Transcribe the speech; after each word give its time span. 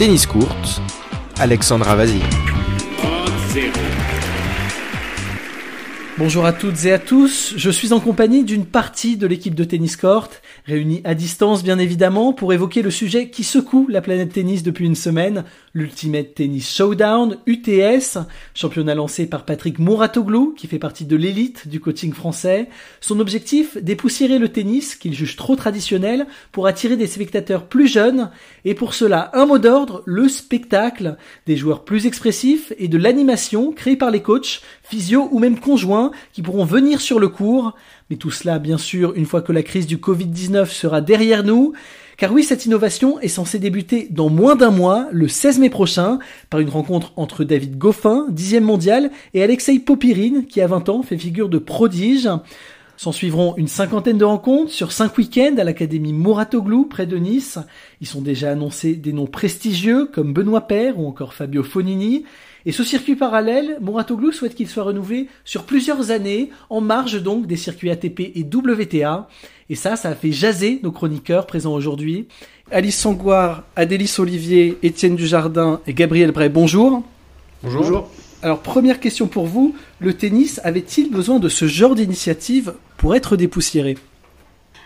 Tennis 0.00 0.24
Court, 0.24 0.80
Alexandra 1.38 1.94
Vasil. 1.94 2.22
Bonjour 6.16 6.46
à 6.46 6.54
toutes 6.54 6.86
et 6.86 6.92
à 6.94 6.98
tous, 6.98 7.52
je 7.58 7.68
suis 7.68 7.92
en 7.92 8.00
compagnie 8.00 8.44
d'une 8.44 8.64
partie 8.64 9.18
de 9.18 9.26
l'équipe 9.26 9.54
de 9.54 9.62
tennis 9.62 9.98
court, 9.98 10.30
réunie 10.64 11.00
à 11.04 11.14
distance 11.14 11.62
bien 11.62 11.78
évidemment, 11.78 12.32
pour 12.32 12.52
évoquer 12.52 12.82
le 12.82 12.90
sujet 12.90 13.30
qui 13.30 13.44
secoue 13.44 13.86
la 13.88 14.00
planète 14.00 14.32
tennis 14.32 14.62
depuis 14.62 14.86
une 14.86 14.94
semaine, 14.94 15.44
l'Ultimate 15.74 16.34
Tennis 16.34 16.74
Showdown, 16.74 17.38
UTS, 17.46 18.18
championnat 18.54 18.94
lancé 18.94 19.26
par 19.26 19.44
Patrick 19.44 19.78
Mouratoglou, 19.78 20.54
qui 20.56 20.66
fait 20.66 20.78
partie 20.78 21.04
de 21.04 21.16
l'élite 21.16 21.68
du 21.68 21.80
coaching 21.80 22.12
français. 22.12 22.68
Son 23.00 23.20
objectif, 23.20 23.76
dépoussiérer 23.82 24.38
le 24.38 24.48
tennis, 24.48 24.94
qu'il 24.94 25.14
juge 25.14 25.36
trop 25.36 25.56
traditionnel, 25.56 26.26
pour 26.52 26.66
attirer 26.66 26.96
des 26.96 27.06
spectateurs 27.06 27.66
plus 27.66 27.86
jeunes, 27.86 28.30
et 28.64 28.74
pour 28.74 28.94
cela, 28.94 29.30
un 29.34 29.46
mot 29.46 29.58
d'ordre, 29.58 30.02
le 30.06 30.28
spectacle, 30.28 31.16
des 31.46 31.56
joueurs 31.56 31.84
plus 31.84 32.06
expressifs 32.06 32.72
et 32.78 32.88
de 32.88 32.98
l'animation 32.98 33.72
créée 33.72 33.96
par 33.96 34.10
les 34.10 34.22
coachs, 34.22 34.60
physio 34.82 35.28
ou 35.30 35.38
même 35.38 35.58
conjoints, 35.58 36.10
qui 36.32 36.42
pourront 36.42 36.64
venir 36.64 37.00
sur 37.00 37.18
le 37.18 37.28
cours. 37.28 37.74
Mais 38.10 38.16
tout 38.16 38.32
cela, 38.32 38.58
bien 38.58 38.76
sûr, 38.76 39.12
une 39.14 39.24
fois 39.24 39.40
que 39.40 39.52
la 39.52 39.62
crise 39.62 39.86
du 39.86 39.96
Covid-19 39.96 40.66
sera 40.66 41.00
derrière 41.00 41.44
nous. 41.44 41.74
Car 42.16 42.32
oui, 42.32 42.42
cette 42.42 42.66
innovation 42.66 43.20
est 43.20 43.28
censée 43.28 43.60
débuter 43.60 44.08
dans 44.10 44.28
moins 44.28 44.56
d'un 44.56 44.72
mois, 44.72 45.06
le 45.12 45.28
16 45.28 45.60
mai 45.60 45.70
prochain, 45.70 46.18
par 46.50 46.58
une 46.58 46.68
rencontre 46.68 47.12
entre 47.14 47.44
David 47.44 47.78
Goffin, 47.78 48.26
dixième 48.28 48.64
mondial, 48.64 49.10
et 49.32 49.42
Alexei 49.44 49.78
Popirine, 49.78 50.44
qui 50.46 50.60
à 50.60 50.66
20 50.66 50.88
ans 50.88 51.02
fait 51.02 51.16
figure 51.16 51.48
de 51.48 51.58
prodige. 51.58 52.28
S'en 53.00 53.12
suivront 53.12 53.54
une 53.56 53.66
cinquantaine 53.66 54.18
de 54.18 54.26
rencontres 54.26 54.72
sur 54.72 54.92
cinq 54.92 55.16
week-ends 55.16 55.54
à 55.56 55.64
l'Académie 55.64 56.12
Mouratoglou 56.12 56.84
près 56.84 57.06
de 57.06 57.16
Nice. 57.16 57.58
Ils 58.02 58.06
sont 58.06 58.20
déjà 58.20 58.50
annoncés 58.50 58.92
des 58.92 59.14
noms 59.14 59.26
prestigieux 59.26 60.04
comme 60.04 60.34
Benoît 60.34 60.66
Père 60.66 60.98
ou 60.98 61.08
encore 61.08 61.32
Fabio 61.32 61.62
Fonini. 61.62 62.26
Et 62.66 62.72
ce 62.72 62.84
circuit 62.84 63.16
parallèle, 63.16 63.78
Mouratoglou 63.80 64.32
souhaite 64.32 64.54
qu'il 64.54 64.68
soit 64.68 64.82
renouvelé 64.82 65.28
sur 65.46 65.62
plusieurs 65.62 66.10
années, 66.10 66.50
en 66.68 66.82
marge 66.82 67.22
donc 67.22 67.46
des 67.46 67.56
circuits 67.56 67.88
ATP 67.88 68.20
et 68.34 68.44
WTA. 68.44 69.28
Et 69.70 69.76
ça, 69.76 69.96
ça 69.96 70.10
a 70.10 70.14
fait 70.14 70.30
jaser 70.30 70.80
nos 70.82 70.92
chroniqueurs 70.92 71.46
présents 71.46 71.72
aujourd'hui. 71.72 72.28
Alice 72.70 72.98
Sangoire, 72.98 73.64
Adélis 73.76 74.14
Olivier, 74.18 74.76
Étienne 74.82 75.16
Dujardin 75.16 75.80
et 75.86 75.94
Gabriel 75.94 76.32
Bray, 76.32 76.50
bonjour. 76.50 77.02
Bonjour. 77.62 77.80
bonjour. 77.80 78.10
Alors 78.42 78.60
première 78.60 79.00
question 79.00 79.26
pour 79.26 79.46
vous, 79.46 79.74
le 79.98 80.14
tennis 80.14 80.60
avait-il 80.64 81.10
besoin 81.10 81.38
de 81.38 81.48
ce 81.48 81.66
genre 81.66 81.94
d'initiative 81.94 82.74
pour 82.96 83.14
être 83.14 83.36
dépoussiéré? 83.36 83.96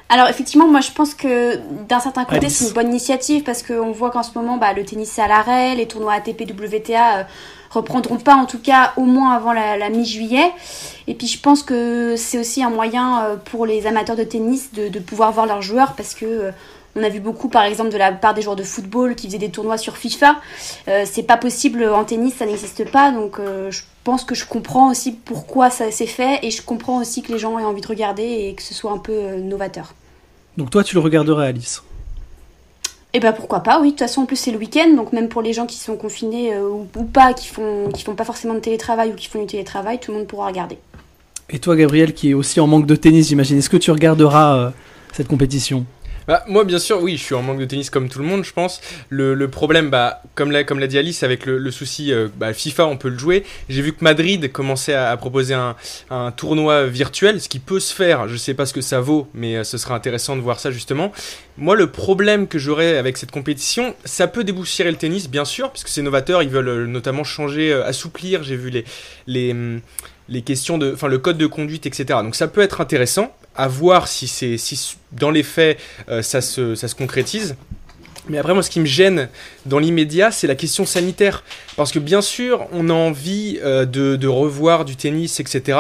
Alors 0.09 0.29
effectivement, 0.29 0.69
moi 0.69 0.81
je 0.81 0.91
pense 0.91 1.15
que 1.15 1.57
d'un 1.89 2.01
certain 2.01 2.25
côté 2.25 2.49
c'est 2.49 2.67
une 2.67 2.73
bonne 2.73 2.89
initiative 2.89 3.43
parce 3.43 3.63
qu'on 3.63 3.93
voit 3.93 4.11
qu'en 4.11 4.23
ce 4.23 4.37
moment 4.37 4.59
bah, 4.59 4.73
le 4.73 4.85
tennis 4.85 5.11
c'est 5.11 5.23
à 5.23 5.29
l'arrêt, 5.29 5.75
les 5.77 5.87
tournois 5.87 6.13
ATP 6.15 6.43
WTA 6.43 7.19
euh, 7.19 7.23
reprendront 7.71 8.19
pas 8.19 8.35
en 8.35 8.45
tout 8.45 8.59
cas 8.59 8.93
au 8.97 9.05
moins 9.05 9.33
avant 9.33 9.53
la, 9.53 9.89
mi-juillet. 9.89 10.53
Et 11.07 11.15
puis 11.15 11.27
je 11.27 11.41
pense 11.41 11.63
que 11.63 12.17
c'est 12.17 12.39
aussi 12.39 12.63
un 12.63 12.71
moyen 12.71 13.23
euh, 13.23 13.37
pour 13.37 13.67
les 13.67 13.87
amateurs 13.87 14.17
de 14.17 14.25
tennis 14.25 14.73
de, 14.73 14.99
pouvoir 14.99 15.33
voir 15.33 15.47
leurs 15.47 15.63
joueurs 15.63 15.95
parce 15.95 16.15
que 16.15 16.27
euh, 16.27 16.51
on 16.97 17.03
a 17.03 17.09
vu 17.09 17.21
beaucoup 17.21 17.49
par 17.49 17.65
exemple 17.65 17.91
de 17.91 17.97
la 17.97 18.13
part 18.13 18.35
des 18.35 18.43
joueurs 18.43 18.57
de 18.57 18.63
football 18.63 19.15
qui 19.15 19.27
faisaient 19.27 19.39
des 19.39 19.51
tournois 19.51 19.79
sur 19.79 19.97
FIFA. 19.97 20.37
c'est 21.05 21.27
pas 21.27 21.37
possible 21.37 21.85
en 21.85 22.05
tennis, 22.05 22.35
ça 22.35 22.47
n'existe 22.47 22.91
pas. 22.91 23.11
Donc 23.11 23.39
je 23.39 23.83
pense 24.05 24.25
que 24.25 24.35
je 24.35 24.47
comprends 24.47 24.91
aussi 24.91 25.13
pourquoi 25.13 25.71
ça 25.71 25.91
s'est 25.91 26.07
fait 26.07 26.39
et 26.43 26.51
je 26.51 26.63
comprends 26.63 27.01
aussi 27.01 27.23
que 27.23 27.33
les 27.33 27.39
gens 27.39 27.59
aient 27.59 27.65
envie 27.65 27.81
de 27.81 27.87
regarder 27.87 28.23
et 28.23 28.55
que 28.55 28.63
ce 28.63 28.75
soit 28.75 28.93
un 28.93 28.99
peu 28.99 29.37
novateur. 29.37 29.95
Donc 30.57 30.71
toi 30.71 30.85
tu 30.85 30.95
le 30.95 31.01
regarderais 31.01 31.49
Alice? 31.49 31.83
Et 33.15 33.19
eh 33.19 33.21
ben 33.21 33.33
pourquoi 33.33 33.61
pas, 33.61 33.79
oui. 33.81 33.87
De 33.87 33.91
toute 33.93 34.01
façon, 34.01 34.23
en 34.23 34.27
plus, 34.27 34.35
c'est 34.35 34.51
le 34.51 34.59
week-end, 34.59 34.93
donc 34.97 35.13
même 35.13 35.29
pour 35.29 35.41
les 35.41 35.53
gens 35.53 35.67
qui 35.67 35.77
sont 35.77 35.97
confinés 35.97 36.53
euh, 36.53 36.69
ou, 36.69 37.05
pas, 37.05 37.33
qui 37.33 37.47
font, 37.47 37.89
qui 37.95 38.03
font 38.03 38.17
pas 38.17 38.25
forcément 38.25 38.55
de 38.55 38.59
télétravail 38.59 39.11
ou 39.11 39.15
qui 39.15 39.29
font 39.29 39.39
du 39.39 39.47
télétravail, 39.47 40.01
tout 40.01 40.11
le 40.11 40.19
monde 40.19 40.27
pourra 40.27 40.49
regarder. 40.49 40.79
Et 41.49 41.61
toi, 41.61 41.77
Gabriel, 41.77 42.13
qui 42.13 42.31
est 42.31 42.35
aussi 42.35 42.59
en 42.59 42.67
manque 42.67 42.87
de 42.87 42.97
tennis, 42.97 43.29
j'imagine, 43.29 43.59
est-ce 43.59 43.71
que 43.71 43.77
tu 43.77 43.93
regarderas 43.93 44.57
euh, 44.57 44.71
cette 45.13 45.29
compétition? 45.29 45.87
Bah, 46.27 46.45
moi, 46.49 46.65
bien 46.65 46.79
sûr, 46.79 47.03
oui, 47.03 47.17
je 47.17 47.23
suis 47.23 47.35
en 47.35 47.43
manque 47.43 47.59
de 47.59 47.65
tennis 47.65 47.91
comme 47.91 48.09
tout 48.09 48.19
le 48.19 48.25
monde, 48.25 48.45
je 48.45 48.53
pense. 48.53 48.81
Le, 49.11 49.35
le 49.35 49.49
problème, 49.49 49.91
bah, 49.91 50.23
comme 50.35 50.51
l'a 50.51 50.65
comme 50.65 50.79
l'a 50.79 50.87
dit 50.87 50.99
Alice, 50.99 51.23
avec 51.23 51.47
le, 51.47 51.59
le 51.59 51.71
souci 51.71 52.13
euh, 52.13 52.29
bah, 52.37 52.53
FIFA, 52.53 52.87
on 52.87 52.97
peut 52.97 53.09
le 53.09 53.19
jouer. 53.19 53.45
J'ai 53.69 53.83
vu 53.83 53.93
que 53.93 54.03
Madrid 54.03 54.51
commençait 54.51 54.95
à, 54.95 55.11
à 55.11 55.17
proposer 55.17 55.55
un, 55.55 55.77
un, 56.11 56.33
tournoi 56.33 56.87
virtuel, 56.87 57.41
ce 57.41 57.49
qui 57.49 57.59
peut 57.59 57.81
se 57.81 57.95
faire. 57.95 58.29
Je 58.29 58.37
sais 58.37 58.55
pas 58.55 58.67
ce 58.67 58.73
que 58.73 58.81
ça 58.81 59.01
vaut, 59.01 59.29
mais 59.35 59.57
euh, 59.57 59.65
ce 59.65 59.79
sera 59.79 59.95
intéressant 59.95 60.37
de 60.37 60.41
voir 60.41 60.61
ça 60.61 60.71
justement. 60.71 61.13
Moi, 61.57 61.77
le 61.77 61.91
problème 61.91 62.49
que 62.49 62.59
j'aurais 62.59 62.97
avec 62.97 63.17
cette 63.17 63.31
compétition, 63.31 63.95
ça 64.05 64.27
peut 64.27 64.45
déboussiérer 64.45 64.91
le 64.91 64.97
tennis, 64.97 65.29
bien 65.29 65.45
sûr, 65.45 65.71
puisque 65.71 65.89
c'est 65.89 66.03
novateur. 66.03 66.43
Ils 66.43 66.49
veulent 66.49 66.69
euh, 66.69 66.87
notamment 66.87 67.25
changer, 67.25 67.73
assouplir. 67.73 68.43
J'ai 68.43 68.57
vu 68.57 68.71
les 68.71 68.85
les 69.27 69.53
hum, 69.53 69.81
les 70.29 70.43
questions 70.43 70.79
de, 70.79 70.93
enfin 70.93 71.09
le 71.09 71.19
code 71.19 71.39
de 71.39 71.47
conduite, 71.47 71.87
etc. 71.87 72.21
Donc 72.23 72.35
ça 72.35 72.49
peut 72.49 72.63
être 72.63 72.81
intéressant 72.81 73.35
à 73.57 73.69
voir 73.69 74.09
si 74.09 74.27
c'est 74.27 74.57
si 74.59 74.97
dans 75.13 75.31
les 75.31 75.43
faits 75.43 75.79
euh, 76.09 76.23
ça, 76.23 76.41
se, 76.41 76.75
ça 76.75 76.89
se 76.89 76.95
concrétise. 76.95 77.57
Mais 78.29 78.39
après, 78.39 78.55
moi, 78.55 78.63
ce 78.63 78.71
qui 78.71 78.81
me 78.81 78.87
gêne 78.87 79.29
dans 79.67 79.79
l'immédiat, 79.79 80.31
c'est 80.31 80.47
la 80.47 80.55
question 80.55 80.87
sanitaire. 80.87 81.45
Parce 81.77 81.93
que 81.93 81.99
bien 81.99 82.23
sûr, 82.23 82.67
on 82.73 82.89
a 82.89 82.93
envie 82.95 83.59
euh, 83.63 83.85
de, 83.85 84.17
de, 84.17 84.29
revoir 84.29 84.87
du 84.87 84.97
tennis, 84.97 85.41
etc. 85.41 85.79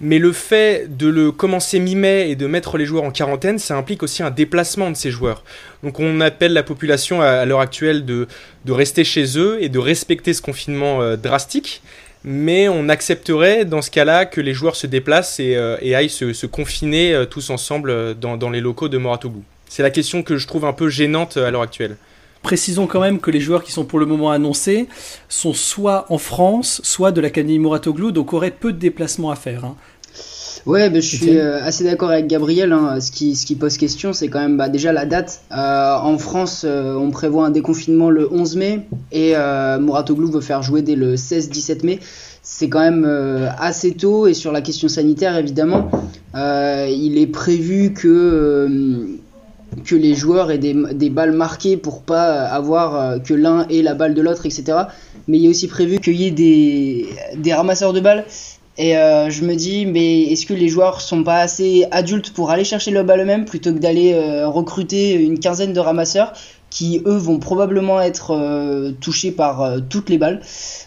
Mais 0.00 0.18
le 0.18 0.32
fait 0.32 0.96
de 0.96 1.08
le 1.08 1.32
commencer 1.32 1.80
mi-mai 1.80 2.30
et 2.30 2.36
de 2.36 2.46
mettre 2.46 2.78
les 2.78 2.86
joueurs 2.86 3.02
en 3.02 3.10
quarantaine, 3.10 3.58
ça 3.58 3.76
implique 3.76 4.04
aussi 4.04 4.22
un 4.22 4.30
déplacement 4.30 4.90
de 4.90 4.96
ces 4.96 5.10
joueurs. 5.10 5.42
Donc 5.82 5.98
on 5.98 6.20
appelle 6.20 6.52
la 6.52 6.62
population 6.62 7.22
à, 7.22 7.44
l'heure 7.44 7.60
actuelle 7.60 8.04
de, 8.04 8.28
de, 8.64 8.72
rester 8.72 9.02
chez 9.02 9.36
eux 9.36 9.58
et 9.60 9.68
de 9.68 9.78
respecter 9.78 10.32
ce 10.32 10.42
confinement 10.42 11.02
euh, 11.02 11.16
drastique 11.16 11.82
mais 12.24 12.68
on 12.68 12.88
accepterait 12.88 13.64
dans 13.64 13.82
ce 13.82 13.90
cas-là 13.90 14.26
que 14.26 14.40
les 14.40 14.52
joueurs 14.52 14.76
se 14.76 14.86
déplacent 14.86 15.40
et, 15.40 15.56
euh, 15.56 15.76
aillent 15.94 16.10
se, 16.10 16.46
confiner 16.46 17.14
euh, 17.14 17.24
tous 17.24 17.50
ensemble 17.50 17.90
euh, 17.90 18.14
dans, 18.14 18.50
les 18.50 18.60
locaux 18.60 18.88
de 18.88 18.98
Moratoglou. 18.98 19.42
C'est 19.68 19.82
la 19.82 19.90
question 19.90 20.22
que 20.22 20.36
je 20.36 20.46
trouve 20.46 20.64
un 20.64 20.72
peu 20.72 20.88
gênante 20.88 21.36
à 21.36 21.50
l'heure 21.50 21.62
actuelle. 21.62 21.96
Précisons 22.42 22.86
quand 22.86 23.00
même 23.00 23.20
que 23.20 23.30
les 23.30 23.40
joueurs 23.40 23.62
qui 23.62 23.70
sont 23.70 23.84
pour 23.84 23.98
le 23.98 24.06
moment 24.06 24.30
annoncés 24.30 24.88
sont 25.28 25.52
soit 25.52 26.06
en 26.08 26.18
France, 26.18 26.80
soit 26.84 27.12
de 27.12 27.20
l'Académie 27.20 27.58
Moratoglou, 27.58 28.12
donc 28.12 28.32
auraient 28.32 28.50
peu 28.50 28.72
de 28.72 28.78
déplacements 28.78 29.30
à 29.30 29.36
faire. 29.36 29.64
Hein. 29.64 29.76
Ouais, 30.66 30.90
bah, 30.90 31.00
je 31.00 31.16
suis 31.16 31.38
assez 31.38 31.84
d'accord 31.84 32.10
avec 32.10 32.26
Gabriel. 32.26 32.72
Hein. 32.72 33.00
Ce, 33.00 33.10
qui, 33.10 33.34
ce 33.34 33.46
qui 33.46 33.54
pose 33.54 33.76
question, 33.76 34.12
c'est 34.12 34.28
quand 34.28 34.40
même 34.40 34.56
bah, 34.56 34.68
déjà 34.68 34.92
la 34.92 35.06
date. 35.06 35.42
en 35.50 36.18
France, 36.18 36.64
on 36.66 37.10
prévoit 37.10 37.46
un 37.46 37.50
déconfinement 37.50 38.10
le 38.10 38.32
11 38.32 38.56
mai 38.56 38.86
et 39.12 39.34
Moratoglou 39.80 40.30
veut 40.30 40.40
faire 40.40 40.62
jouer 40.62 40.82
dès 40.82 40.96
le 40.96 41.16
16-17 41.16 41.86
mai. 41.86 41.98
C'est 42.42 42.68
quand 42.68 42.80
même 42.80 43.04
assez 43.58 43.92
tôt 43.92 44.26
et 44.26 44.34
sur 44.34 44.52
la 44.52 44.60
question 44.60 44.88
sanitaire, 44.88 45.36
évidemment, 45.36 45.90
il 46.34 47.18
est 47.18 47.30
prévu 47.30 47.92
que 47.92 49.18
que 49.84 49.94
les 49.94 50.14
joueurs 50.14 50.50
aient 50.50 50.58
des, 50.58 50.74
des, 50.94 51.10
balles 51.10 51.30
marquées 51.30 51.76
pour 51.76 52.02
pas 52.02 52.42
avoir 52.42 53.22
que 53.22 53.34
l'un 53.34 53.68
ait 53.68 53.82
la 53.82 53.94
balle 53.94 54.14
de 54.14 54.20
l'autre, 54.20 54.44
etc. 54.44 54.64
Mais 55.28 55.38
il 55.38 55.46
est 55.46 55.48
aussi 55.48 55.68
prévu 55.68 56.00
qu'il 56.00 56.16
y 56.16 56.26
ait 56.26 56.32
des, 56.32 57.06
des 57.36 57.54
ramasseurs 57.54 57.92
de 57.92 58.00
balles 58.00 58.24
et 58.80 58.96
euh, 58.96 59.28
je 59.28 59.44
me 59.44 59.56
dis, 59.56 59.84
mais 59.84 60.22
est-ce 60.22 60.46
que 60.46 60.54
les 60.54 60.70
joueurs 60.70 61.02
sont 61.02 61.22
pas 61.22 61.40
assez 61.40 61.84
adultes 61.90 62.32
pour 62.32 62.50
aller 62.50 62.64
chercher 62.64 62.90
le 62.90 63.02
balle 63.02 63.20
eux-mêmes 63.20 63.44
plutôt 63.44 63.74
que 63.74 63.78
d'aller 63.78 64.14
euh, 64.14 64.48
recruter 64.48 65.12
une 65.12 65.38
quinzaine 65.38 65.74
de 65.74 65.80
ramasseurs 65.80 66.32
qui 66.70 67.02
eux 67.04 67.18
vont 67.18 67.38
probablement 67.38 68.00
être 68.00 68.30
euh, 68.30 68.92
touchés 68.98 69.32
par 69.32 69.82
toutes 69.90 70.08
les 70.08 70.16
balles. 70.16 70.40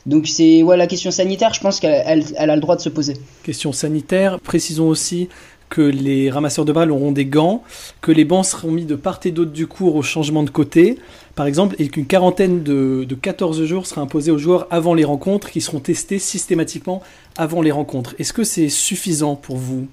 Donc 0.08 0.26
c'est 0.28 0.64
ouais, 0.64 0.76
la 0.76 0.88
question 0.88 1.12
sanitaire, 1.12 1.54
je 1.54 1.60
pense 1.60 1.80
qu'elle 1.80 2.24
elle 2.36 2.50
a 2.50 2.56
le 2.56 2.62
droit 2.62 2.76
de 2.76 2.82
se 2.82 2.90
poser. 2.90 3.14
Question 3.44 3.72
sanitaire, 3.72 4.40
précisons 4.40 4.88
aussi 4.88 5.30
que 5.70 5.82
les 5.82 6.32
ramasseurs 6.32 6.66
de 6.66 6.72
balles 6.72 6.92
auront 6.92 7.12
des 7.12 7.26
gants, 7.26 7.62
que 8.02 8.12
les 8.12 8.26
bancs 8.26 8.46
seront 8.46 8.72
mis 8.72 8.86
de 8.86 8.96
part 8.96 9.20
et 9.26 9.32
d'autre 9.32 9.52
du 9.52 9.68
cours 9.68 9.96
au 9.96 10.02
changement 10.02 10.42
de 10.42 10.50
côté, 10.50 10.98
par 11.36 11.46
exemple, 11.48 11.76
et 11.80 11.88
qu'une 11.90 12.06
quarantaine 12.06 12.64
de, 12.64 13.06
de 13.08 13.16
14 13.16 13.64
jours 13.66 13.88
sera 13.88 14.02
imposée 14.02 14.32
aux 14.32 14.38
joueurs 14.38 14.68
avant 14.70 14.94
les 14.94 15.04
rencontres, 15.04 15.50
qui 15.50 15.62
seront 15.62 15.80
testés 15.80 16.20
systématiquement 16.20 17.02
avant 17.38 17.62
les 17.62 17.72
rencontres. 17.72 18.16
Est-ce 18.20 18.34
que 18.34 18.44
c'est 18.44 18.70
suffisant 18.70 19.36
pour 19.36 19.58
vous? 19.58 19.88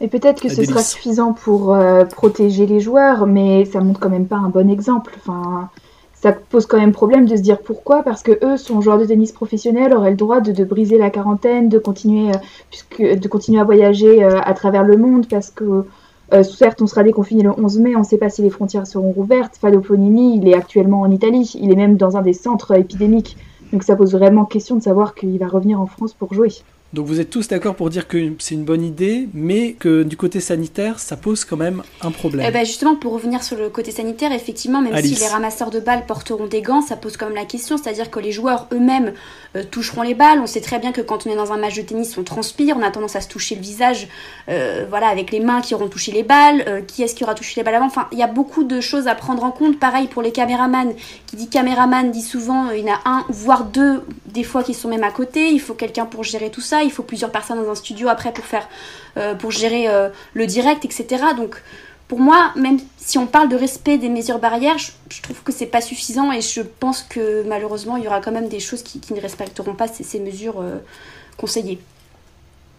Et 0.00 0.08
peut-être 0.08 0.42
que 0.42 0.48
ce 0.48 0.64
sera 0.64 0.82
suffisant 0.82 1.32
pour 1.32 1.74
euh, 1.74 2.04
protéger 2.04 2.66
les 2.66 2.80
joueurs, 2.80 3.26
mais 3.26 3.64
ça 3.66 3.80
montre 3.80 4.00
quand 4.00 4.10
même 4.10 4.26
pas 4.26 4.36
un 4.36 4.48
bon 4.48 4.68
exemple. 4.68 5.14
Enfin, 5.16 5.70
ça 6.14 6.32
pose 6.32 6.66
quand 6.66 6.78
même 6.78 6.90
problème 6.90 7.26
de 7.26 7.36
se 7.36 7.40
dire 7.40 7.60
pourquoi, 7.60 8.02
parce 8.02 8.24
que 8.24 8.32
eux 8.44 8.56
sont 8.56 8.80
joueurs 8.80 8.98
de 8.98 9.04
tennis 9.04 9.30
professionnels, 9.30 9.94
auraient 9.94 10.10
le 10.10 10.16
droit 10.16 10.40
de, 10.40 10.64
briser 10.64 10.98
la 10.98 11.10
quarantaine, 11.10 11.68
de 11.68 11.78
continuer, 11.78 12.30
euh, 12.30 12.38
puisque, 12.68 13.00
de 13.00 13.28
continuer 13.28 13.60
à 13.60 13.64
voyager 13.64 14.24
euh, 14.24 14.40
à 14.42 14.54
travers 14.54 14.82
le 14.82 14.96
monde, 14.96 15.26
parce 15.28 15.50
que 15.50 15.84
euh, 16.32 16.42
certes, 16.42 16.80
on 16.82 16.86
sera 16.86 17.02
déconfiné 17.02 17.42
le 17.42 17.50
11 17.50 17.78
mai, 17.80 17.96
on 17.96 18.00
ne 18.00 18.04
sait 18.04 18.18
pas 18.18 18.30
si 18.30 18.42
les 18.42 18.50
frontières 18.50 18.86
seront 18.86 19.12
rouvertes. 19.12 19.56
Fado 19.56 19.80
Ponini, 19.80 20.36
il 20.36 20.48
est 20.48 20.54
actuellement 20.54 21.00
en 21.00 21.10
Italie, 21.10 21.52
il 21.60 21.70
est 21.70 21.76
même 21.76 21.96
dans 21.96 22.16
un 22.16 22.22
des 22.22 22.32
centres 22.32 22.76
épidémiques, 22.76 23.36
donc 23.72 23.82
ça 23.82 23.96
pose 23.96 24.12
vraiment 24.12 24.44
question 24.44 24.76
de 24.76 24.82
savoir 24.82 25.14
qu'il 25.14 25.38
va 25.38 25.48
revenir 25.48 25.80
en 25.80 25.86
France 25.86 26.14
pour 26.14 26.32
jouer. 26.32 26.50
Donc 26.92 27.06
vous 27.06 27.20
êtes 27.20 27.30
tous 27.30 27.48
d'accord 27.48 27.74
pour 27.74 27.88
dire 27.88 28.06
que 28.06 28.32
c'est 28.38 28.54
une 28.54 28.64
bonne 28.64 28.84
idée, 28.84 29.28
mais 29.32 29.72
que 29.72 30.02
du 30.02 30.18
côté 30.18 30.40
sanitaire, 30.40 30.98
ça 30.98 31.16
pose 31.16 31.46
quand 31.46 31.56
même 31.56 31.82
un 32.02 32.10
problème. 32.10 32.44
Eh 32.46 32.52
ben 32.52 32.66
justement, 32.66 32.96
pour 32.96 33.14
revenir 33.14 33.42
sur 33.42 33.56
le 33.56 33.70
côté 33.70 33.90
sanitaire, 33.90 34.30
effectivement, 34.30 34.82
même 34.82 35.02
si 35.02 35.14
les 35.14 35.26
ramasseurs 35.26 35.70
de 35.70 35.80
balles 35.80 36.04
porteront 36.04 36.46
des 36.46 36.60
gants, 36.60 36.82
ça 36.82 36.96
pose 36.96 37.16
quand 37.16 37.26
même 37.26 37.34
la 37.34 37.46
question, 37.46 37.78
c'est-à-dire 37.78 38.10
que 38.10 38.20
les 38.20 38.30
joueurs 38.30 38.68
eux-mêmes 38.72 39.14
euh, 39.56 39.62
toucheront 39.70 40.02
les 40.02 40.12
balles. 40.14 40.38
On 40.40 40.46
sait 40.46 40.60
très 40.60 40.78
bien 40.78 40.92
que 40.92 41.00
quand 41.00 41.26
on 41.26 41.30
est 41.30 41.36
dans 41.36 41.50
un 41.52 41.56
match 41.56 41.76
de 41.76 41.82
tennis, 41.82 42.18
on 42.18 42.24
transpire, 42.24 42.76
on 42.78 42.82
a 42.82 42.90
tendance 42.90 43.16
à 43.16 43.22
se 43.22 43.28
toucher 43.28 43.54
le 43.54 43.62
visage, 43.62 44.08
euh, 44.50 44.84
voilà, 44.86 45.08
avec 45.08 45.30
les 45.30 45.40
mains 45.40 45.62
qui 45.62 45.74
auront 45.74 45.88
touché 45.88 46.12
les 46.12 46.24
balles. 46.24 46.62
Euh, 46.68 46.82
qui 46.82 47.02
est-ce 47.02 47.14
qui 47.14 47.24
aura 47.24 47.34
touché 47.34 47.54
les 47.56 47.64
balles 47.64 47.76
avant? 47.76 47.86
Enfin, 47.86 48.06
il 48.12 48.18
y 48.18 48.22
a 48.22 48.26
beaucoup 48.26 48.64
de 48.64 48.82
choses 48.82 49.08
à 49.08 49.14
prendre 49.14 49.44
en 49.44 49.50
compte. 49.50 49.78
Pareil 49.78 50.08
pour 50.08 50.20
les 50.20 50.32
caméramans. 50.32 50.92
Qui 51.26 51.36
dit 51.36 51.48
caméraman 51.48 52.10
dit 52.10 52.20
souvent, 52.20 52.70
il 52.70 52.84
y 52.86 52.90
en 52.90 52.94
a 52.94 53.00
un, 53.06 53.24
voire 53.30 53.64
deux, 53.64 54.02
des 54.26 54.44
fois 54.44 54.62
qui 54.62 54.74
sont 54.74 54.88
même 54.88 55.04
à 55.04 55.10
côté. 55.10 55.50
Il 55.50 55.60
faut 55.60 55.74
quelqu'un 55.74 56.04
pour 56.04 56.22
gérer 56.22 56.50
tout 56.50 56.60
ça 56.60 56.81
il 56.82 56.90
faut 56.90 57.02
plusieurs 57.02 57.30
personnes 57.30 57.62
dans 57.62 57.70
un 57.70 57.74
studio 57.74 58.08
après 58.08 58.32
pour 58.32 58.44
faire, 58.44 58.68
euh, 59.16 59.34
pour 59.34 59.50
gérer 59.50 59.88
euh, 59.88 60.08
le 60.34 60.46
direct, 60.46 60.84
etc. 60.84 61.06
Donc 61.36 61.62
pour 62.08 62.20
moi, 62.20 62.52
même 62.56 62.78
si 62.98 63.18
on 63.18 63.26
parle 63.26 63.48
de 63.48 63.56
respect 63.56 63.98
des 63.98 64.08
mesures 64.08 64.38
barrières, 64.38 64.78
je, 64.78 65.22
trouve 65.22 65.42
que 65.42 65.52
c'est 65.52 65.66
pas 65.66 65.80
suffisant 65.80 66.32
et 66.32 66.40
je 66.40 66.60
pense 66.60 67.02
que 67.02 67.42
malheureusement 67.46 67.96
il 67.96 68.04
y 68.04 68.06
aura 68.06 68.20
quand 68.20 68.32
même 68.32 68.48
des 68.48 68.60
choses 68.60 68.82
qui, 68.82 69.00
ne 69.14 69.20
respecteront 69.20 69.74
pas 69.74 69.88
ces, 69.88 70.20
mesures 70.20 70.60
euh, 70.60 70.78
conseillées. 71.36 71.78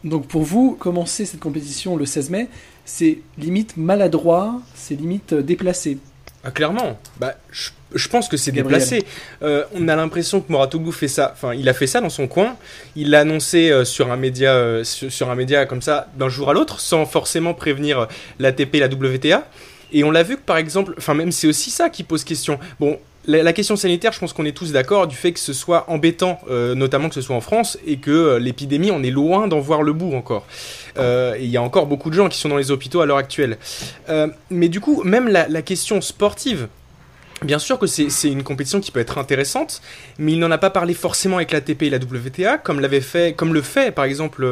Donc 0.04 0.28
pour 0.28 0.44
vous, 0.44 0.76
commencer 0.80 1.26
cette 1.26 1.40
compétition 1.40 1.96
le 1.96 2.06
16 2.06 2.30
mai, 2.30 2.50
c'est 2.86 3.20
limite 3.38 3.78
maladroit, 3.78 4.62
c'est 4.76 4.96
limite 4.96 5.34
déplacé. 5.34 5.98
Ah, 6.45 6.51
clairement, 6.51 7.00
bah, 7.19 7.36
je, 7.51 8.07
pense 8.10 8.28
que 8.28 8.36
c'est 8.36 8.51
déplacé. 8.51 9.06
Euh, 9.44 9.63
on 9.74 9.88
a 9.88 9.95
l'impression 9.95 10.42
que 10.42 10.51
Moratoglou 10.51 10.92
fait 10.92 11.07
ça. 11.07 11.31
Enfin, 11.34 11.54
il 11.54 11.69
a 11.69 11.74
fait 11.74 11.88
ça 11.88 12.01
dans 12.01 12.10
son 12.10 12.28
coin. 12.28 12.57
Il 12.98 13.12
l'a 13.12 13.22
annoncé 13.22 13.72
euh, 13.72 13.86
sur 13.86 14.12
un 14.12 14.18
média, 14.18 14.54
euh, 14.54 14.84
sur, 14.84 15.30
un 15.30 15.36
média 15.36 15.66
comme 15.66 15.81
ça, 15.81 16.07
d'un 16.18 16.28
jour 16.28 16.50
à 16.50 16.54
l'autre, 16.54 16.81
sans 16.81 17.06
forcément 17.06 17.54
prévenir 17.54 18.10
l'ATP 18.40 18.75
et 18.75 18.80
la 18.80 18.88
WTA. 18.88 19.48
Et 19.94 20.04
on 20.04 20.12
l'a 20.12 20.24
vu 20.24 20.36
que 20.36 20.42
par 20.42 20.57
exemple, 20.57 20.95
enfin 20.98 21.13
même 21.13 21.31
c'est 21.31 21.48
aussi 21.48 21.69
ça 21.69 21.90
qui 21.90 22.04
pose 22.04 22.25
question. 22.25 22.60
Bon, 22.80 23.00
la, 23.25 23.54
question 23.54 23.75
sanitaire, 23.75 24.12
je 24.12 24.20
pense 24.20 24.34
qu'on 24.34 24.46
est 24.46 24.56
tous 24.56 24.72
d'accord 24.72 25.08
du 25.08 25.16
fait 25.16 25.31
que 25.31 25.40
ce 25.40 25.54
soit 25.54 25.86
embêtant, 25.90 26.40
euh, 26.50 26.75
notamment 26.75 27.10
que 27.10 27.16
ce 27.16 27.22
soit 27.22 27.36
en 27.36 27.42
France, 27.42 27.78
et 27.86 27.98
que 27.98 28.12
euh, 28.12 28.40
l'épidémie, 28.40 28.92
on 28.92 29.02
est 29.04 29.12
loin 29.12 29.48
d'en 29.48 29.60
voir 29.60 29.81
le 29.81 29.94
bout 29.94 30.14
encore. 30.14 30.46
Euh, 30.98 31.36
il 31.40 31.48
y 31.48 31.58
a 31.58 31.62
encore 31.62 31.86
beaucoup 31.86 32.10
de 32.10 32.16
gens 32.16 32.28
qui 32.28 32.38
sont 32.38 32.50
dans 32.50 32.58
les 32.58 32.72
hôpitaux 32.72 33.02
à 33.02 33.06
l'heure 33.06 33.18
actuelle. 33.18 33.58
mais 34.50 34.70
du 34.70 34.80
coup, 34.80 35.04
même 35.04 35.28
la, 35.28 35.62
question 35.62 36.02
sportive, 36.02 36.68
Bien 37.44 37.60
sûr 37.60 37.78
que 37.78 37.88
c'est 37.88 38.30
une 38.30 38.44
compétition 38.44 38.80
qui 38.80 38.92
peut 38.92 39.00
être 39.00 39.18
intéressante, 39.18 39.81
mais 40.18 40.34
il 40.34 40.40
n'en 40.40 40.51
a 40.51 40.57
pas 40.57 40.69
parlé 40.69 40.94
forcément 40.94 41.38
avec 41.38 41.51
l'ATP 41.51 41.84
et 41.84 41.90
la 41.90 41.98
WTA, 41.98 42.57
comme 42.57 42.80
l'avait 42.80 43.01
fait, 43.01 43.36
comme 43.36 43.54
le 43.54 43.62
fait 43.62 43.94
par 43.94 44.06
exemple 44.06 44.48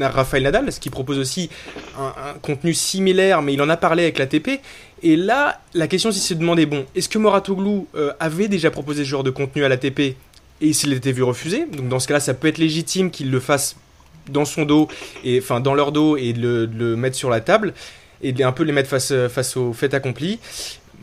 Rafael 0.00 0.44
Nadal, 0.44 0.70
ce 0.70 0.78
qui 0.80 0.90
propose 0.90 1.18
aussi 1.18 1.50
un, 1.98 2.12
contenu 2.42 2.72
similaire, 2.74 3.42
mais 3.42 3.54
il 3.54 3.62
en 3.62 3.68
a 3.68 3.76
parlé 3.76 4.04
avec 4.04 4.18
l'ATP. 4.18 4.60
Et 5.02 5.16
là, 5.16 5.60
la 5.74 5.88
question 5.88 6.12
c'est 6.12 6.20
de 6.20 6.24
se 6.24 6.34
demander, 6.34 6.66
bon, 6.66 6.86
est-ce 6.94 7.08
que 7.08 7.18
Moratoglou 7.18 7.88
euh, 7.94 8.12
avait 8.20 8.48
déjà 8.48 8.70
proposé 8.70 9.04
ce 9.04 9.08
genre 9.08 9.24
de 9.24 9.30
contenu 9.30 9.64
à 9.64 9.68
l'ATP 9.68 10.16
et 10.60 10.72
s'il 10.72 10.92
était 10.92 11.12
vu 11.12 11.22
refuser 11.22 11.66
Donc 11.66 11.88
dans 11.88 11.98
ce 11.98 12.08
cas-là, 12.08 12.20
ça 12.20 12.34
peut 12.34 12.48
être 12.48 12.58
légitime 12.58 13.10
qu'il 13.10 13.30
le 13.30 13.40
fasse 13.40 13.76
dans 14.30 14.44
son 14.44 14.64
dos, 14.64 14.88
et 15.24 15.38
enfin 15.40 15.60
dans 15.60 15.74
leur 15.74 15.92
dos, 15.92 16.16
et 16.16 16.32
de 16.32 16.68
le, 16.72 16.96
mettre 16.96 17.16
sur 17.16 17.30
la 17.30 17.40
table, 17.40 17.74
et 18.22 18.32
de 18.32 18.42
un 18.42 18.52
peu 18.52 18.64
les 18.64 18.72
mettre 18.72 18.88
face, 18.88 19.12
face 19.28 19.56
au 19.56 19.72
fait 19.72 19.94
accompli. 19.94 20.38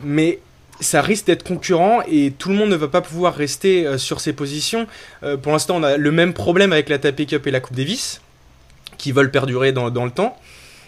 Mais 0.02 0.40
ça 0.80 1.02
risque 1.02 1.26
d'être 1.26 1.44
concurrent 1.44 2.02
et 2.08 2.32
tout 2.36 2.48
le 2.48 2.56
monde 2.56 2.70
ne 2.70 2.76
va 2.76 2.88
pas 2.88 3.00
pouvoir 3.00 3.34
rester 3.34 3.86
euh, 3.86 3.98
sur 3.98 4.20
ses 4.20 4.32
positions. 4.32 4.86
Euh, 5.22 5.36
pour 5.36 5.52
l'instant, 5.52 5.76
on 5.76 5.82
a 5.82 5.96
le 5.96 6.10
même 6.12 6.32
problème 6.32 6.72
avec 6.72 6.88
la 6.88 6.98
TAP 6.98 7.26
Cup 7.26 7.46
et 7.46 7.50
la 7.50 7.60
Coupe 7.60 7.76
Davis, 7.76 8.20
qui 8.98 9.12
veulent 9.12 9.30
perdurer 9.30 9.72
dans, 9.72 9.90
dans 9.90 10.04
le 10.04 10.10
temps. 10.10 10.36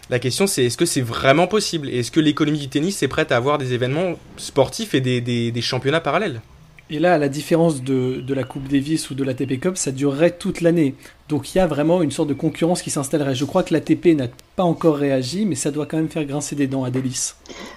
La 0.09 0.19
question, 0.21 0.47
c'est 0.47 0.65
est-ce 0.65 0.77
que 0.77 0.87
c'est 0.87 1.01
vraiment 1.01 1.49
possible? 1.49 1.89
Et 1.89 1.99
est-ce 1.99 2.13
que 2.13 2.21
l'économie 2.21 2.61
du 2.61 2.69
tennis 2.69 3.03
est 3.03 3.09
prête 3.09 3.33
à 3.33 3.37
avoir 3.37 3.59
des 3.59 3.73
événements 3.73 4.19
sportifs 4.37 4.95
et 4.95 5.01
des, 5.01 5.63
championnats 5.63 6.01
parallèles? 6.01 6.41
Et 6.89 6.99
là, 6.99 7.15
à 7.15 7.19
la 7.19 7.29
différence 7.29 7.83
de, 7.83 8.23
la 8.33 8.45
Coupe 8.45 8.69
Davis 8.69 9.11
ou 9.11 9.15
de 9.15 9.25
la 9.25 9.35
TP 9.35 9.59
Cup, 9.59 9.77
ça 9.77 9.91
durerait 9.91 10.31
toute 10.31 10.61
l'année. 10.61 10.95
Donc 11.29 11.55
il 11.55 11.59
y 11.59 11.61
a 11.61 11.67
vraiment 11.67 12.03
une 12.03 12.13
sorte 12.13 12.29
de 12.29 12.35
concurrence 12.35 12.83
qui 12.83 12.91
s'installerait. 12.91 13.35
Je 13.35 13.45
crois 13.45 13.65
que 13.65 13.75
la 13.75 13.81
TP 13.81 14.15
n'a 14.15 14.29
pas 14.55 14.63
encore 14.63 14.97
réagi, 14.97 15.47
mais 15.47 15.57
ça 15.57 15.73
doit 15.73 15.87
quand 15.87 15.97
même 15.97 16.09
faire 16.09 16.25
grincer 16.25 16.55
des 16.55 16.69
dents 16.69 16.85
à 16.85 16.91
Délice. 16.91 17.37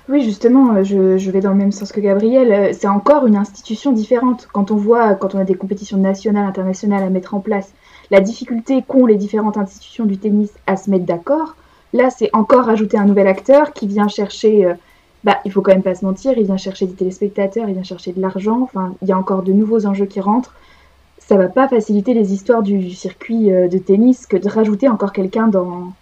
Oui, 0.09 0.23
justement, 0.23 0.83
je, 0.83 1.17
je, 1.17 1.31
vais 1.31 1.41
dans 1.41 1.51
le 1.51 1.57
même 1.57 1.71
sens 1.71 1.91
que 1.91 1.99
Gabriel. 1.99 2.75
C'est 2.75 2.87
encore 2.87 3.25
une 3.25 3.35
institution 3.35 3.91
différente. 3.91 4.47
Quand 4.53 4.69
on 4.69 4.75
voit, 4.75 5.15
quand 5.15 5.33
on 5.33 5.39
a 5.39 5.43
des 5.43 5.55
compétitions 5.55 5.97
nationales, 5.97 6.45
internationales 6.45 7.03
à 7.03 7.09
mettre 7.09 7.33
en 7.33 7.39
place, 7.39 7.73
la 8.11 8.21
difficulté 8.21 8.83
qu'ont 8.87 9.07
les 9.07 9.15
différentes 9.15 9.57
institutions 9.57 10.05
du 10.05 10.17
tennis 10.17 10.51
à 10.67 10.77
se 10.77 10.89
mettre 10.89 11.05
d'accord, 11.05 11.55
Là, 11.91 12.09
c'est 12.11 12.29
encore 12.33 12.65
rajouter 12.65 12.97
un 12.97 13.05
nouvel 13.05 13.27
acteur 13.27 13.73
qui 13.73 13.87
vient 13.87 14.07
chercher. 14.07 14.75
Bah, 15.23 15.39
il 15.43 15.51
faut 15.51 15.61
quand 15.61 15.71
même 15.71 15.83
pas 15.83 15.95
se 15.95 16.05
mentir, 16.05 16.37
il 16.37 16.45
vient 16.45 16.57
chercher 16.57 16.85
des 16.85 16.93
téléspectateurs, 16.93 17.67
il 17.67 17.73
vient 17.73 17.83
chercher 17.83 18.13
de 18.13 18.21
l'argent. 18.21 18.61
Enfin, 18.61 18.95
il 19.01 19.07
y 19.07 19.11
a 19.11 19.17
encore 19.17 19.43
de 19.43 19.51
nouveaux 19.51 19.85
enjeux 19.85 20.05
qui 20.05 20.21
rentrent. 20.21 20.53
Ça 21.17 21.35
va 21.35 21.47
pas 21.47 21.67
faciliter 21.67 22.13
les 22.13 22.33
histoires 22.33 22.63
du 22.63 22.91
circuit 22.91 23.51
euh, 23.51 23.67
de 23.67 23.77
tennis 23.77 24.25
que 24.25 24.37
de 24.37 24.47
rajouter 24.47 24.87
encore 24.87 25.11
quelqu'un 25.11 25.47
dans, 25.47 25.93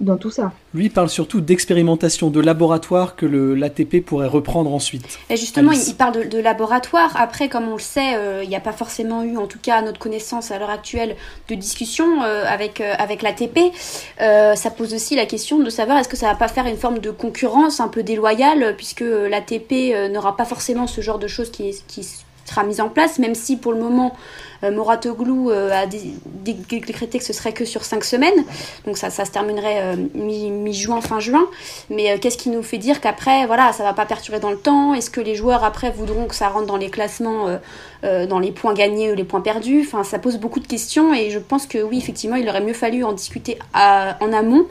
dans 0.00 0.16
tout 0.16 0.30
ça. 0.30 0.52
Lui 0.74 0.90
parle 0.90 1.08
surtout 1.08 1.40
d'expérimentation, 1.40 2.30
de 2.30 2.40
laboratoire 2.40 3.16
que 3.16 3.26
l'ATP 3.26 4.04
pourrait 4.04 4.26
reprendre 4.26 4.72
ensuite. 4.72 5.18
Et 5.30 5.36
justement, 5.36 5.72
il, 5.72 5.94
parle 5.94 6.28
de, 6.28 6.38
laboratoire. 6.38 7.14
Après, 7.16 7.48
comme 7.48 7.68
on 7.68 7.74
le 7.74 7.80
sait, 7.80 8.14
euh, 8.16 8.42
il 8.42 8.48
n'y 8.48 8.56
a 8.56 8.60
pas 8.60 8.72
forcément 8.72 9.22
eu, 9.22 9.36
en 9.36 9.46
tout 9.46 9.58
cas 9.60 9.76
à 9.76 9.82
notre 9.82 9.98
connaissance 9.98 10.50
à 10.50 10.58
l'heure 10.58 10.70
actuelle, 10.70 11.16
de 11.48 11.54
discussion 11.54 12.22
euh, 12.22 12.44
avec, 12.46 12.80
euh, 12.80 12.94
avec 12.98 13.22
l'ATP. 13.22 13.72
ça 14.18 14.70
pose 14.70 14.94
aussi 14.94 15.16
la 15.16 15.26
question 15.26 15.58
de 15.58 15.70
savoir 15.70 15.98
est-ce 15.98 16.08
que 16.08 16.16
ça 16.16 16.26
va 16.26 16.34
pas 16.34 16.48
faire 16.48 16.66
une 16.66 16.76
forme 16.76 16.98
de 16.98 17.10
concurrence 17.10 17.80
un 17.80 17.88
peu 17.88 18.02
déloyale, 18.02 18.74
puisque 18.76 19.04
l'ATP 19.30 20.10
n'aura 20.10 20.36
pas 20.36 20.44
forcément 20.44 20.86
ce 20.86 21.00
genre 21.00 21.18
de 21.18 21.26
choses 21.26 21.50
qui, 21.50 21.74
qui 21.86 22.06
sera 22.46 22.64
mise 22.64 22.80
en 22.80 22.88
place, 22.88 23.18
même 23.18 23.34
si 23.34 23.56
pour 23.56 23.72
le 23.72 23.78
moment 23.78 24.16
euh, 24.64 24.70
Moratoglou 24.70 25.50
euh, 25.50 25.70
a 25.70 25.86
décrété 25.86 27.18
que 27.18 27.24
ce 27.24 27.32
serait 27.32 27.52
que 27.52 27.64
sur 27.64 27.84
5 27.84 28.04
semaines, 28.04 28.44
donc 28.86 28.96
ça, 28.96 29.10
ça 29.10 29.24
se 29.24 29.30
terminerait 29.30 29.82
euh, 29.82 29.96
mi-juin, 30.14 31.00
fin 31.00 31.20
juin. 31.20 31.46
Mais 31.90 32.18
qu'est-ce 32.18 32.38
qui 32.38 32.50
nous 32.50 32.62
fait 32.62 32.78
dire 32.78 33.00
qu'après, 33.00 33.46
voilà, 33.46 33.72
ça 33.72 33.82
va 33.82 33.92
pas 33.92 34.06
perturber 34.06 34.40
dans 34.40 34.50
le 34.50 34.58
temps? 34.58 34.94
Est-ce 34.94 35.10
que 35.10 35.20
les 35.20 35.34
joueurs 35.34 35.64
après 35.64 35.90
voudront 35.90 36.26
que 36.26 36.34
ça 36.34 36.48
rentre 36.48 36.66
dans 36.66 36.76
les 36.76 36.90
classements, 36.90 37.58
dans 38.02 38.38
les 38.38 38.52
points 38.52 38.74
gagnés 38.74 39.12
ou 39.12 39.14
les 39.14 39.24
points 39.24 39.40
perdus? 39.40 39.82
Enfin, 39.86 40.04
ça 40.04 40.18
pose 40.18 40.38
beaucoup 40.38 40.60
de 40.60 40.66
questions 40.66 41.14
et 41.14 41.30
je 41.30 41.38
pense 41.38 41.66
que 41.66 41.78
oui, 41.78 41.98
effectivement, 41.98 42.36
il 42.36 42.48
aurait 42.48 42.60
mieux 42.60 42.74
fallu 42.74 43.04
en 43.04 43.12
discuter 43.12 43.58
en 43.74 44.32
amont 44.32 44.66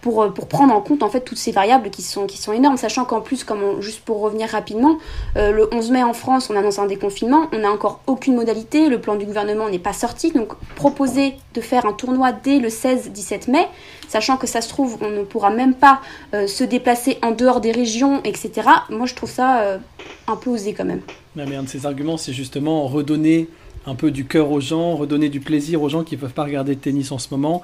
pour, 0.00 0.22
euh, 0.22 0.30
pour 0.30 0.46
prendre 0.46 0.74
en 0.74 0.80
compte 0.80 1.02
en 1.02 1.08
fait 1.08 1.20
toutes 1.20 1.38
ces 1.38 1.52
variables 1.52 1.90
qui 1.90 2.02
sont, 2.02 2.26
qui 2.26 2.38
sont 2.38 2.52
énormes, 2.52 2.76
sachant 2.76 3.04
qu'en 3.04 3.20
plus, 3.20 3.44
comme 3.44 3.80
juste 3.80 4.00
pour 4.00 4.20
revenir 4.20 4.48
rapidement, 4.48 4.98
euh, 5.36 5.50
le 5.52 5.68
11 5.72 5.90
mai 5.90 6.02
en 6.02 6.12
France, 6.12 6.50
on 6.50 6.56
annonce 6.56 6.78
un 6.78 6.86
déconfinement, 6.86 7.48
on 7.52 7.58
n'a 7.58 7.70
encore 7.70 8.00
aucune 8.06 8.34
modalité, 8.34 8.88
le 8.88 9.00
plan 9.00 9.16
du 9.16 9.26
gouvernement 9.26 9.68
n'est 9.68 9.78
pas 9.78 9.92
sorti, 9.92 10.32
donc 10.32 10.52
proposer 10.74 11.34
de 11.54 11.60
faire 11.60 11.86
un 11.86 11.92
tournoi 11.92 12.32
dès 12.32 12.58
le 12.58 12.68
16-17 12.68 13.50
mai, 13.50 13.66
sachant 14.08 14.36
que 14.36 14.46
ça 14.46 14.60
se 14.60 14.68
trouve, 14.68 14.98
on 15.00 15.10
ne 15.10 15.22
pourra 15.22 15.50
même 15.50 15.74
pas 15.74 16.00
euh, 16.34 16.46
se 16.46 16.64
déplacer 16.64 17.18
en 17.22 17.32
dehors 17.32 17.60
des 17.60 17.72
régions, 17.72 18.20
etc. 18.24 18.68
Moi, 18.90 19.06
je 19.06 19.14
trouve 19.14 19.30
ça 19.30 19.78
un 20.26 20.36
peu 20.36 20.50
osé 20.50 20.72
quand 20.72 20.84
même. 20.84 21.00
mais 21.36 21.54
un 21.54 21.62
de 21.62 21.68
ces 21.68 21.86
arguments, 21.86 22.16
c'est 22.16 22.32
justement 22.32 22.86
redonner 22.86 23.48
un 23.86 23.94
peu 23.94 24.10
du 24.10 24.26
cœur 24.26 24.50
aux 24.50 24.60
gens, 24.60 24.96
redonner 24.96 25.28
du 25.28 25.40
plaisir 25.40 25.82
aux 25.82 25.88
gens 25.88 26.04
qui 26.04 26.16
ne 26.16 26.20
peuvent 26.20 26.32
pas 26.34 26.44
regarder 26.44 26.74
le 26.74 26.80
tennis 26.80 27.12
en 27.12 27.18
ce 27.18 27.28
moment, 27.30 27.62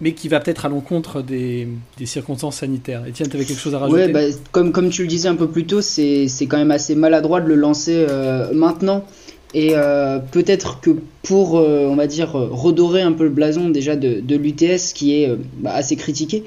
mais 0.00 0.12
qui 0.12 0.28
va 0.28 0.40
peut-être 0.40 0.66
à 0.66 0.68
l'encontre 0.68 1.22
des, 1.22 1.68
circonstances 2.04 2.56
sanitaires. 2.56 3.02
Etienne, 3.08 3.28
tu 3.28 3.36
avais 3.36 3.44
quelque 3.44 3.60
chose 3.60 3.74
à 3.74 3.78
rajouter 3.78 4.06
Oui, 4.06 4.12
bah, 4.12 4.20
comme, 4.52 4.72
comme 4.72 4.90
tu 4.90 5.02
le 5.02 5.08
disais 5.08 5.28
un 5.28 5.36
peu 5.36 5.48
plus 5.48 5.66
tôt, 5.66 5.80
c'est 5.80 6.28
quand 6.42 6.58
même 6.58 6.70
assez 6.70 6.94
maladroit 6.94 7.40
de 7.40 7.48
le 7.48 7.54
lancer 7.54 8.06
euh, 8.08 8.52
maintenant. 8.52 9.04
Et 9.56 9.70
euh, 9.72 10.18
peut-être 10.18 10.80
que 10.80 10.90
pour, 11.22 11.56
euh, 11.56 11.88
on 11.90 11.96
va 11.96 12.06
dire, 12.06 12.32
redorer 12.32 13.00
un 13.00 13.12
peu 13.12 13.24
le 13.24 13.30
blason 13.30 13.70
déjà 13.70 13.96
de, 13.96 14.20
de 14.20 14.36
l'UTS, 14.36 14.92
qui 14.94 15.14
est 15.14 15.30
bah, 15.60 15.72
assez 15.72 15.96
critiqué, 15.96 16.44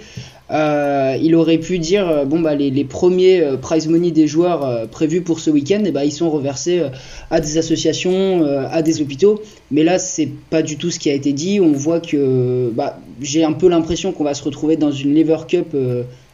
euh, 0.51 1.17
il 1.21 1.35
aurait 1.35 1.57
pu 1.59 1.77
dire 1.77 2.09
euh, 2.09 2.25
bon 2.25 2.39
bah 2.39 2.55
les, 2.55 2.71
les 2.71 2.83
premiers 2.83 3.39
euh, 3.41 3.55
prize 3.55 3.87
money 3.87 4.09
des 4.09 4.25
joueurs 4.25 4.89
prévus 4.89 5.21
pour 5.21 5.39
ce 5.39 5.51
week-end, 5.51 5.81
et 5.85 5.89
eh 5.89 5.91
bah, 5.91 6.05
ils 6.05 6.11
sont 6.11 6.29
reversés 6.29 6.83
à 7.31 7.39
des 7.39 7.57
associations, 7.57 8.43
à 8.45 8.83
des 8.83 9.01
hôpitaux. 9.01 9.41
Mais 9.71 9.83
là, 9.83 9.97
c'est 9.97 10.29
pas 10.51 10.61
du 10.61 10.77
tout 10.77 10.91
ce 10.91 10.99
qui 10.99 11.09
a 11.09 11.13
été 11.13 11.33
dit. 11.33 11.59
On 11.59 11.71
voit 11.71 11.99
que 11.99 12.71
bah, 12.75 12.99
j'ai 13.21 13.43
un 13.43 13.53
peu 13.53 13.69
l'impression 13.69 14.11
qu'on 14.11 14.23
va 14.23 14.35
se 14.35 14.43
retrouver 14.43 14.75
dans 14.75 14.91
une 14.91 15.15
Lever 15.15 15.47
Cup 15.47 15.75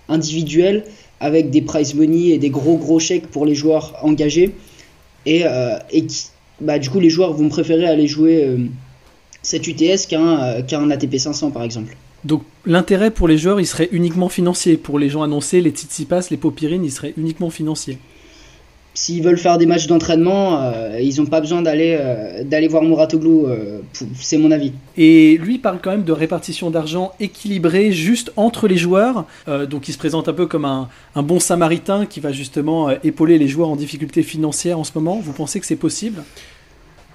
individuelle 0.10 0.84
avec 1.22 1.52
des 1.52 1.62
prize 1.62 1.96
money 1.96 2.32
et 2.32 2.38
des 2.38 2.50
gros 2.50 2.76
gros 2.78 3.00
chèques 3.00 3.28
pour 3.28 3.46
les 3.46 3.56
joueurs 3.56 3.94
engagés. 4.02 4.52
Et, 5.26 5.44
et 5.92 6.06
bah, 6.62 6.80
du 6.80 6.90
coup, 6.90 7.00
les 7.00 7.10
joueurs 7.10 7.34
vont 7.34 7.50
préférer 7.50 7.86
aller 7.86 8.08
jouer 8.08 8.58
cette 9.42 9.68
UTS 9.68 10.08
qu'un 10.10 10.62
qu'un 10.64 10.90
ATP 10.90 11.18
500 11.18 11.52
par 11.52 11.64
exemple. 11.64 11.96
Donc 12.24 12.42
l'intérêt 12.66 13.12
pour 13.12 13.28
les 13.28 13.38
joueurs, 13.38 13.60
il 13.60 13.68
serait 13.68 13.90
uniquement 13.92 14.30
financier. 14.30 14.78
Pour 14.78 14.98
les 14.98 15.10
gens 15.10 15.22
annoncés, 15.22 15.62
les 15.62 15.70
Tsitsipas, 15.70 16.28
les 16.32 16.38
Popirines, 16.38 16.84
il 16.84 16.92
serait 16.92 17.14
uniquement 17.18 17.52
financier. 17.52 18.00
S'ils 18.96 19.22
veulent 19.22 19.38
faire 19.38 19.58
des 19.58 19.66
matchs 19.66 19.88
d'entraînement, 19.88 20.60
euh, 20.62 21.00
ils 21.00 21.20
n'ont 21.20 21.28
pas 21.28 21.42
besoin 21.42 21.62
d'aller 21.62 21.98
euh, 22.00 22.44
d'aller 22.44 22.68
voir 22.68 22.82
Mouratoglou, 22.82 23.46
euh, 23.46 23.82
c'est 24.16 24.38
mon 24.38 24.50
avis. 24.50 24.72
Et 24.98 25.38
lui 25.38 25.60
parle 25.60 25.80
quand 25.84 25.92
même 25.92 26.04
de 26.04 26.12
répartition 26.12 26.72
d'argent 26.72 27.12
équilibrée 27.20 27.92
juste 27.92 28.32
entre 28.38 28.68
les 28.68 28.78
joueurs, 28.78 29.26
donc 29.70 29.88
il 29.88 29.92
se 29.92 29.98
présente 29.98 30.28
un 30.30 30.34
peu 30.34 30.48
comme 30.48 30.66
un, 30.66 30.90
un 31.14 31.24
bon 31.24 31.40
samaritain 31.40 32.06
qui 32.06 32.20
va 32.20 32.32
justement 32.32 32.90
épauler 33.04 33.38
les 33.38 33.48
joueurs 33.48 33.70
en 33.70 33.76
difficulté 33.76 34.24
financière 34.24 34.80
en 34.80 34.84
ce 34.84 34.92
moment. 34.96 35.20
Vous 35.22 35.34
pensez 35.34 35.60
que 35.60 35.66
c'est 35.66 35.76
possible? 35.76 36.24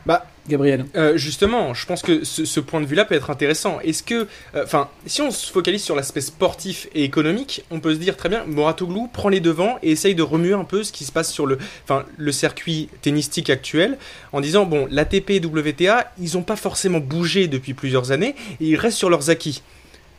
Bah, 0.06 0.26
Gabriel. 0.50 0.84
Euh, 0.96 1.16
justement, 1.16 1.72
je 1.74 1.86
pense 1.86 2.02
que 2.02 2.24
ce, 2.24 2.60
point 2.60 2.80
de 2.80 2.86
vue-là 2.86 3.04
peut 3.04 3.14
être 3.14 3.30
intéressant. 3.30 3.80
Est-ce 3.80 4.02
que, 4.02 4.26
euh, 4.54 4.66
si 5.06 5.22
on 5.22 5.30
se 5.30 5.50
focalise 5.50 5.82
sur 5.82 5.96
l'aspect 5.96 6.20
sportif 6.20 6.88
et 6.94 7.04
économique, 7.04 7.64
on 7.70 7.80
peut 7.80 7.94
se 7.94 7.98
dire 7.98 8.16
très 8.16 8.28
bien, 8.28 8.44
Moratoglou 8.44 9.08
prend 9.12 9.28
les 9.28 9.40
devants 9.40 9.78
et 9.82 9.92
essaye 9.92 10.14
de 10.14 10.22
remuer 10.22 10.52
un 10.52 10.64
peu 10.64 10.82
ce 10.82 10.92
qui 10.92 11.04
se 11.04 11.12
passe 11.12 11.32
sur 11.32 11.46
le, 11.46 11.58
le 12.16 12.32
circuit 12.32 12.88
tennistique 13.02 13.50
actuel, 13.50 13.96
en 14.32 14.40
disant 14.40 14.66
bon, 14.66 14.86
l'ATP 14.90 15.30
et 15.30 15.40
WTA, 15.40 16.12
ils 16.20 16.34
n'ont 16.34 16.42
pas 16.42 16.56
forcément 16.56 17.00
bougé 17.00 17.48
depuis 17.48 17.74
plusieurs 17.74 18.12
années 18.12 18.34
et 18.60 18.66
ils 18.66 18.76
restent 18.76 18.98
sur 18.98 19.10
leurs 19.10 19.30
acquis 19.30 19.62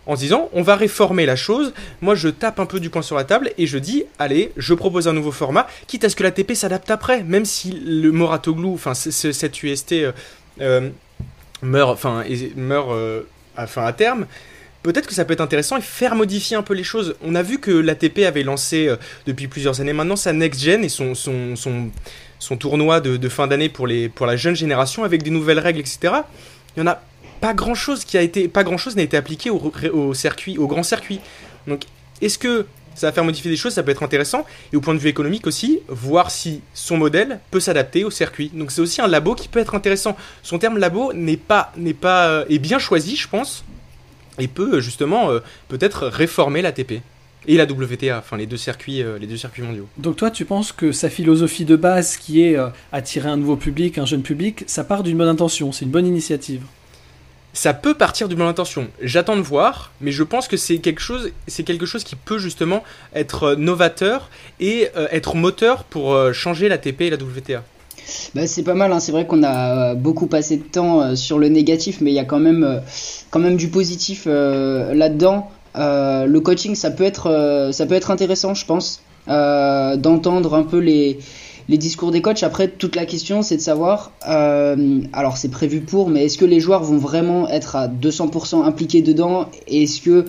en 0.05 0.15
se 0.15 0.21
disant 0.21 0.49
on 0.53 0.61
va 0.61 0.75
réformer 0.75 1.25
la 1.25 1.35
chose. 1.35 1.73
Moi 2.01 2.15
je 2.15 2.29
tape 2.29 2.59
un 2.59 2.65
peu 2.65 2.79
du 2.79 2.89
poing 2.89 3.01
sur 3.01 3.15
la 3.15 3.23
table 3.23 3.51
et 3.57 3.67
je 3.67 3.77
dis 3.77 4.03
allez, 4.19 4.51
je 4.57 4.73
propose 4.73 5.07
un 5.07 5.13
nouveau 5.13 5.31
format, 5.31 5.67
quitte 5.87 6.03
à 6.03 6.09
ce 6.09 6.15
que 6.15 6.23
la 6.23 6.31
TP 6.31 6.53
s'adapte 6.53 6.89
après, 6.91 7.23
même 7.23 7.45
si 7.45 7.71
le 7.71 8.11
Moratoglou, 8.11 8.73
enfin 8.73 8.93
cette 8.93 9.63
UST 9.63 9.93
euh, 9.93 10.11
euh, 10.59 10.89
meurt, 11.61 11.91
enfin 11.91 12.23
meurt 12.55 12.91
euh, 12.91 13.21
à 13.55 13.93
terme. 13.93 14.25
Peut-être 14.83 15.05
que 15.05 15.13
ça 15.13 15.25
peut 15.25 15.33
être 15.33 15.41
intéressant 15.41 15.77
et 15.77 15.81
faire 15.81 16.15
modifier 16.15 16.57
un 16.57 16.63
peu 16.63 16.73
les 16.73 16.83
choses. 16.83 17.15
On 17.21 17.35
a 17.35 17.43
vu 17.43 17.59
que 17.59 17.69
l'ATP 17.69 18.19
avait 18.25 18.41
lancé 18.41 18.91
depuis 19.27 19.47
plusieurs 19.47 19.79
années 19.79 19.93
maintenant 19.93 20.15
sa 20.15 20.33
next 20.33 20.59
gen 20.59 20.83
et 20.83 20.89
son, 20.89 21.13
tournoi 22.57 22.99
de, 22.99 23.29
fin 23.29 23.45
d'année 23.45 23.69
pour, 23.69 23.87
pour 24.15 24.25
la 24.25 24.35
jeune 24.37 24.55
génération 24.55 25.03
avec 25.03 25.21
des 25.21 25.29
nouvelles 25.29 25.59
règles, 25.59 25.81
etc. 25.81 26.13
Il 26.75 26.79
y 26.79 26.81
en 26.81 26.87
a 26.87 26.99
pas 27.41 27.53
grand 27.53 27.75
chose 27.75 28.05
qui 28.05 28.17
a 28.17 28.21
été, 28.21 28.47
pas 28.47 28.63
grand 28.63 28.77
chose 28.77 28.95
n'a 28.95 29.01
été 29.01 29.17
appliqué 29.17 29.49
au, 29.49 30.13
circuit, 30.13 30.57
au 30.57 30.67
grand 30.67 30.83
circuit. 30.83 31.19
Donc, 31.67 31.83
est-ce 32.21 32.37
que 32.37 32.67
ça 32.93 33.07
va 33.07 33.13
faire 33.13 33.23
modifier 33.23 33.49
des 33.49 33.57
choses, 33.57 33.73
ça 33.73 33.83
peut 33.83 33.91
être 33.91 34.03
intéressant. 34.03 34.45
Et 34.71 34.75
au 34.75 34.81
point 34.81 34.93
de 34.93 34.99
vue 34.99 35.09
économique 35.09 35.47
aussi, 35.47 35.79
voir 35.87 36.29
si 36.29 36.61
son 36.73 36.97
modèle 36.97 37.39
peut 37.49 37.59
s'adapter 37.59 38.03
au 38.03 38.11
circuit. 38.11 38.51
Donc 38.53 38.71
c'est 38.71 38.81
aussi 38.81 39.01
un 39.01 39.07
labo 39.07 39.33
qui 39.33 39.47
peut 39.47 39.59
être 39.59 39.75
intéressant. 39.75 40.15
Son 40.43 40.59
terme 40.59 40.77
labo 40.77 41.13
n'est 41.13 41.37
pas, 41.37 41.71
n'est 41.77 41.93
pas, 41.93 42.27
euh, 42.27 42.45
est 42.49 42.59
bien 42.59 42.79
choisi, 42.79 43.15
je 43.15 43.27
pense, 43.27 43.63
et 44.39 44.47
peut 44.47 44.75
euh, 44.75 44.81
justement 44.81 45.31
euh, 45.31 45.39
peut-être 45.69 46.05
réformer 46.07 46.61
l'ATP 46.61 47.01
et 47.47 47.57
la 47.57 47.63
WTA, 47.63 48.19
enfin 48.19 48.37
les 48.37 48.45
deux 48.45 48.57
circuits, 48.57 49.03
les 49.19 49.25
deux 49.25 49.37
circuits 49.37 49.63
mondiaux. 49.63 49.87
Donc 49.97 50.17
toi, 50.17 50.29
tu 50.29 50.45
penses 50.45 50.71
que 50.71 50.91
sa 50.91 51.09
philosophie 51.09 51.65
de 51.65 51.75
base, 51.75 52.17
qui 52.17 52.43
est 52.43 52.55
attirer 52.91 53.29
un 53.29 53.37
nouveau 53.37 53.55
public, 53.55 53.97
un 53.97 54.05
jeune 54.05 54.21
public, 54.21 54.63
ça 54.67 54.83
part 54.83 55.01
d'une 55.01 55.17
bonne 55.17 55.27
intention, 55.27 55.71
c'est 55.71 55.85
une 55.85 55.91
bonne 55.91 56.05
initiative? 56.05 56.61
Ça 57.53 57.73
peut 57.73 57.93
partir 57.93 58.27
d'une 58.27 58.37
bonne 58.37 58.47
intention. 58.47 58.87
J'attends 59.01 59.35
de 59.35 59.41
voir, 59.41 59.91
mais 59.99 60.11
je 60.11 60.23
pense 60.23 60.47
que 60.47 60.57
c'est 60.57 60.77
quelque 60.77 61.01
chose, 61.01 61.31
c'est 61.47 61.63
quelque 61.63 61.85
chose 61.85 62.03
qui 62.03 62.15
peut 62.15 62.37
justement 62.37 62.83
être 63.13 63.43
euh, 63.43 63.55
novateur 63.55 64.29
et 64.59 64.89
euh, 64.95 65.07
être 65.11 65.35
moteur 65.35 65.83
pour 65.83 66.13
euh, 66.13 66.33
changer 66.33 66.69
la 66.69 66.77
TP 66.77 67.01
et 67.01 67.09
la 67.09 67.17
WTA. 67.17 67.63
Bah, 68.35 68.47
c'est 68.47 68.63
pas 68.63 68.73
mal, 68.73 68.91
hein. 68.91 68.99
c'est 68.99 69.11
vrai 69.11 69.25
qu'on 69.25 69.43
a 69.43 69.95
beaucoup 69.95 70.27
passé 70.27 70.57
de 70.57 70.63
temps 70.63 71.15
sur 71.15 71.39
le 71.39 71.49
négatif, 71.49 71.99
mais 72.01 72.11
il 72.11 72.15
y 72.15 72.19
a 72.19 72.25
quand 72.25 72.39
même, 72.39 72.81
quand 73.29 73.39
même 73.39 73.57
du 73.57 73.69
positif 73.69 74.25
là-dedans. 74.25 75.49
le 75.75 76.39
coaching, 76.39 76.75
ça 76.75 76.91
peut 76.91 77.03
être, 77.03 77.69
ça 77.71 77.85
peut 77.85 77.93
être 77.93 78.11
intéressant, 78.11 78.53
je 78.53 78.65
pense, 78.65 79.01
d'entendre 79.27 80.55
un 80.55 80.63
peu 80.63 80.79
les, 80.79 81.19
les 81.71 81.77
discours 81.77 82.11
des 82.11 82.21
coachs. 82.21 82.43
Après, 82.43 82.67
toute 82.67 82.97
la 82.97 83.05
question, 83.05 83.41
c'est 83.41 83.55
de 83.55 83.61
savoir, 83.61 84.11
euh, 84.27 84.99
alors 85.13 85.37
c'est 85.37 85.49
prévu 85.49 85.79
pour, 85.79 86.09
mais 86.09 86.25
est-ce 86.25 86.37
que 86.37 86.43
les 86.43 86.59
joueurs 86.59 86.83
vont 86.83 86.97
vraiment 86.97 87.47
être 87.47 87.77
à 87.77 87.87
200% 87.87 88.65
impliqués 88.65 89.01
dedans? 89.01 89.45
Est-ce 89.67 90.01
que 90.01 90.25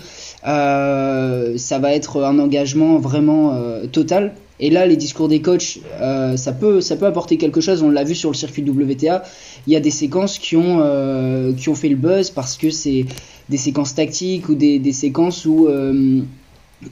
euh, 0.47 1.59
ça 1.59 1.81
va 1.81 1.95
être 1.95 2.23
un 2.23 2.39
engagement 2.39 2.99
vraiment 2.99 3.55
euh, 3.55 3.87
total? 3.87 4.35
Et 4.61 4.71
là, 4.71 4.87
les 4.87 4.97
discours 4.97 5.27
des 5.27 5.43
coachs, 5.43 5.81
ça, 6.37 6.53
peut, 6.53 6.81
apporter 7.03 7.37
quelque 7.39 7.61
chose. 7.61 7.83
On 7.83 7.91
l'a 7.91 8.05
vu 8.05 8.15
sur 8.15 8.31
le 8.31 8.37
circuit 8.37 8.63
WTA. 8.63 9.25
Il 9.67 9.73
y 9.73 9.77
a 9.77 9.81
des 9.81 9.91
séquences 9.91 10.39
qui 10.39 10.55
ont, 10.55 10.79
fait 11.75 11.89
le 11.89 11.97
buzz 11.97 12.31
parce 12.31 12.57
que 12.57 12.71
c'est 12.71 13.07
des 13.49 13.57
séquences 13.57 13.97
tactiques 13.97 14.49
ou 14.49 14.55
des, 14.55 14.79
des 14.79 14.93
séquences 14.93 15.47
où, 15.47 15.67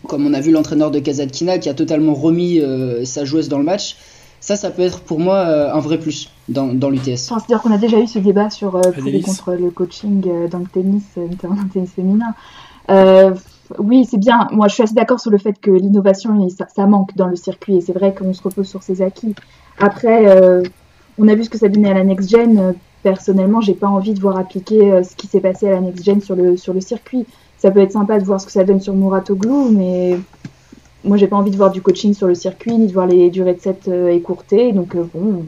comme 0.08 0.26
on 0.26 0.34
a 0.34 0.40
vu 0.40 0.50
l'entraîneur 0.50 0.90
de 0.90 0.98
Kazatkina 0.98 1.60
qui 1.60 1.68
a 1.68 1.74
totalement 1.74 2.14
remis 2.14 2.60
sa 3.04 3.24
joueuse 3.24 3.48
dans 3.48 3.58
le 3.58 3.64
match, 3.64 3.94
ça, 4.40 4.56
ça 4.56 4.70
peut 4.70 4.82
être 4.82 5.00
pour 5.00 5.20
moi 5.20 5.36
euh, 5.36 5.72
un 5.72 5.80
vrai 5.80 5.98
plus 5.98 6.30
dans, 6.48 6.72
dans 6.72 6.88
l'UTS. 6.88 7.16
C'est-à-dire 7.16 7.60
qu'on 7.60 7.72
a 7.72 7.78
déjà 7.78 7.98
eu 8.00 8.06
ce 8.06 8.18
débat 8.18 8.48
sur 8.48 8.74
euh, 8.76 8.80
contre 9.24 9.52
le 9.52 9.70
coaching 9.70 10.22
euh, 10.26 10.48
dans 10.48 10.58
le 10.58 10.66
tennis, 10.66 11.04
notamment 11.16 11.56
dans 11.56 11.62
le 11.62 11.68
tennis 11.68 11.90
féminin. 11.90 12.34
oui, 13.78 14.06
c'est 14.10 14.18
bien. 14.18 14.48
Moi, 14.50 14.68
je 14.68 14.74
suis 14.74 14.82
assez 14.82 14.94
d'accord 14.94 15.20
sur 15.20 15.30
le 15.30 15.36
fait 15.36 15.60
que 15.60 15.70
l'innovation, 15.70 16.48
ça, 16.48 16.66
ça, 16.74 16.86
manque 16.86 17.14
dans 17.16 17.26
le 17.26 17.36
circuit. 17.36 17.76
Et 17.76 17.80
c'est 17.82 17.92
vrai 17.92 18.14
qu'on 18.14 18.32
se 18.32 18.42
repose 18.42 18.66
sur 18.66 18.82
ses 18.82 19.02
acquis. 19.02 19.34
Après, 19.78 20.26
on 21.18 21.28
a 21.28 21.34
vu 21.34 21.44
ce 21.44 21.50
que 21.50 21.58
ça 21.58 21.68
donnait 21.68 21.90
à 21.90 21.94
la 21.94 22.04
next 22.04 22.30
gen. 22.30 22.74
Personnellement, 23.02 23.60
j'ai 23.60 23.74
pas 23.74 23.88
envie 23.88 24.14
de 24.14 24.20
voir 24.20 24.38
appliquer 24.38 25.02
ce 25.04 25.14
qui 25.16 25.26
s'est 25.26 25.40
passé 25.40 25.68
à 25.68 25.72
la 25.72 25.80
next 25.80 26.04
gen 26.04 26.20
sur 26.20 26.34
le, 26.34 26.56
sur 26.56 26.72
le 26.72 26.80
circuit. 26.80 27.26
Ça 27.58 27.70
peut 27.70 27.80
être 27.80 27.92
sympa 27.92 28.18
de 28.18 28.24
voir 28.24 28.40
ce 28.40 28.46
que 28.46 28.52
ça 28.52 28.64
donne 28.64 28.80
sur 28.80 28.94
Muratoglu, 28.94 29.70
mais 29.70 30.18
moi, 31.04 31.16
j'ai 31.16 31.26
pas 31.26 31.36
envie 31.36 31.50
de 31.50 31.56
voir 31.56 31.70
du 31.70 31.80
coaching 31.80 32.14
sur 32.14 32.26
le 32.26 32.34
circuit, 32.34 32.72
ni 32.72 32.86
de 32.86 32.92
voir 32.92 33.06
les 33.06 33.30
durées 33.30 33.54
de 33.54 33.60
set 33.60 33.88
euh, 33.88 34.08
écourtées. 34.08 34.72
Donc, 34.72 34.94
euh, 34.94 35.04
bon, 35.14 35.44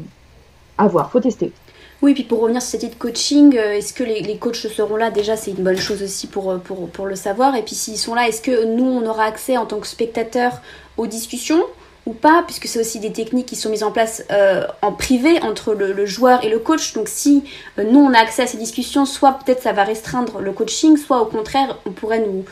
à 0.78 0.87
voir, 0.88 1.11
faut 1.11 1.21
tester. 1.21 1.52
Oui, 2.00 2.14
puis 2.14 2.25
pour 2.25 2.40
revenir 2.40 2.62
sur 2.62 2.73
cette 2.73 2.82
idée 2.85 2.94
de 2.94 2.99
coaching, 2.99 3.56
euh, 3.56 3.75
est-ce 3.75 3.92
que 3.92 4.02
les, 4.02 4.37
coachs 4.38 4.56
seront 4.56 4.97
là? 4.97 5.11
Déjà, 5.11 5.37
c'est 5.37 5.52
une 5.52 5.62
bonne 5.62 5.78
chose 5.78 6.02
aussi 6.02 6.26
pour, 6.26 6.59
pour, 6.61 6.88
pour 6.88 7.06
le 7.06 7.16
savoir. 7.16 7.54
Et 7.54 7.62
puis, 7.62 7.75
s'ils 7.75 7.99
sont 7.99 8.14
là, 8.14 8.26
est-ce 8.26 8.40
que 8.40 8.75
nous, 8.76 8.85
on 8.85 9.06
aura 9.06 9.25
accès 9.25 9.56
en 9.56 9.66
tant 9.66 9.78
que 9.78 9.87
spectateurs 9.87 10.61
aux 10.97 11.06
discussions 11.06 11.62
ou 12.04 12.14
pas, 12.14 12.42
puisque 12.44 12.66
c'est 12.66 12.80
aussi 12.80 12.99
des 12.99 13.12
techniques 13.12 13.47
qui 13.47 13.54
sont 13.54 13.71
mises 13.71 13.85
en 13.85 13.92
place 13.92 14.25
en 14.82 14.90
privé 14.90 15.40
entre 15.42 15.73
le, 15.73 16.04
joueur 16.04 16.44
et 16.44 16.49
le 16.49 16.59
coach. 16.59 16.94
Donc 16.94 17.06
si 17.06 17.44
nous 17.78 18.00
on 18.00 18.12
a 18.12 18.18
accès 18.18 18.42
à 18.42 18.47
ces 18.49 18.59
discussions, 18.59 19.06
soit 19.06 19.35
peut-être 19.35 19.62
ça 19.62 19.73
va 19.73 19.85
restreindre 19.85 20.40
le 20.40 20.50
coaching, 20.50 20.97
soit 20.97 21.23
au 21.23 21.26
contraire 21.26 21.78
on 21.87 21.92
pourrait 21.92 22.18
nous, 22.18 22.44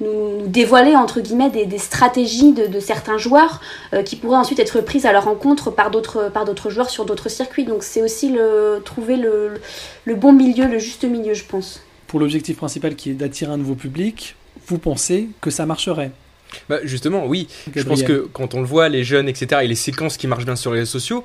nous, 0.00 0.46
dévoiler 0.46 0.96
entre 0.96 1.20
guillemets 1.20 1.50
des, 1.50 1.78
stratégies 1.78 2.52
de, 2.52 2.80
certains 2.80 3.18
joueurs 3.18 3.60
euh, 3.92 4.02
qui 4.02 4.16
pourraient 4.16 4.36
ensuite 4.36 4.58
être 4.58 4.80
prises 4.80 5.06
à 5.06 5.12
leur 5.12 5.24
rencontre 5.24 5.70
par 5.70 5.90
d'autres 5.90 6.30
par 6.32 6.44
d'autres 6.44 6.70
joueurs 6.70 6.90
sur 6.90 7.04
d'autres 7.04 7.28
circuits. 7.28 7.64
Donc 7.64 7.82
c'est 7.82 8.02
aussi 8.02 8.30
le 8.30 8.82
trouver 8.84 9.16
le, 9.16 9.60
le, 10.04 10.14
bon 10.14 10.32
milieu, 10.32 10.66
le 10.66 10.78
juste 10.78 11.04
milieu, 11.04 11.34
je 11.34 11.44
pense. 11.44 11.82
Pour 12.06 12.20
l'objectif 12.20 12.56
principal 12.56 12.94
qui 12.96 13.10
est 13.10 13.14
d'attirer 13.14 13.52
un 13.52 13.56
nouveau 13.56 13.74
public, 13.74 14.36
vous 14.66 14.78
pensez 14.78 15.28
que 15.40 15.50
ça 15.50 15.66
marcherait? 15.66 16.12
Bah 16.68 16.78
justement, 16.84 17.26
oui. 17.26 17.48
Je 17.74 17.82
pense 17.82 18.02
que 18.02 18.28
quand 18.32 18.54
on 18.54 18.60
le 18.60 18.66
voit, 18.66 18.88
les 18.88 19.04
jeunes, 19.04 19.28
etc., 19.28 19.62
et 19.64 19.68
les 19.68 19.74
séquences 19.74 20.16
qui 20.16 20.26
marchent 20.26 20.44
bien 20.44 20.56
sur 20.56 20.72
les 20.72 20.80
réseaux 20.80 20.92
sociaux, 20.92 21.24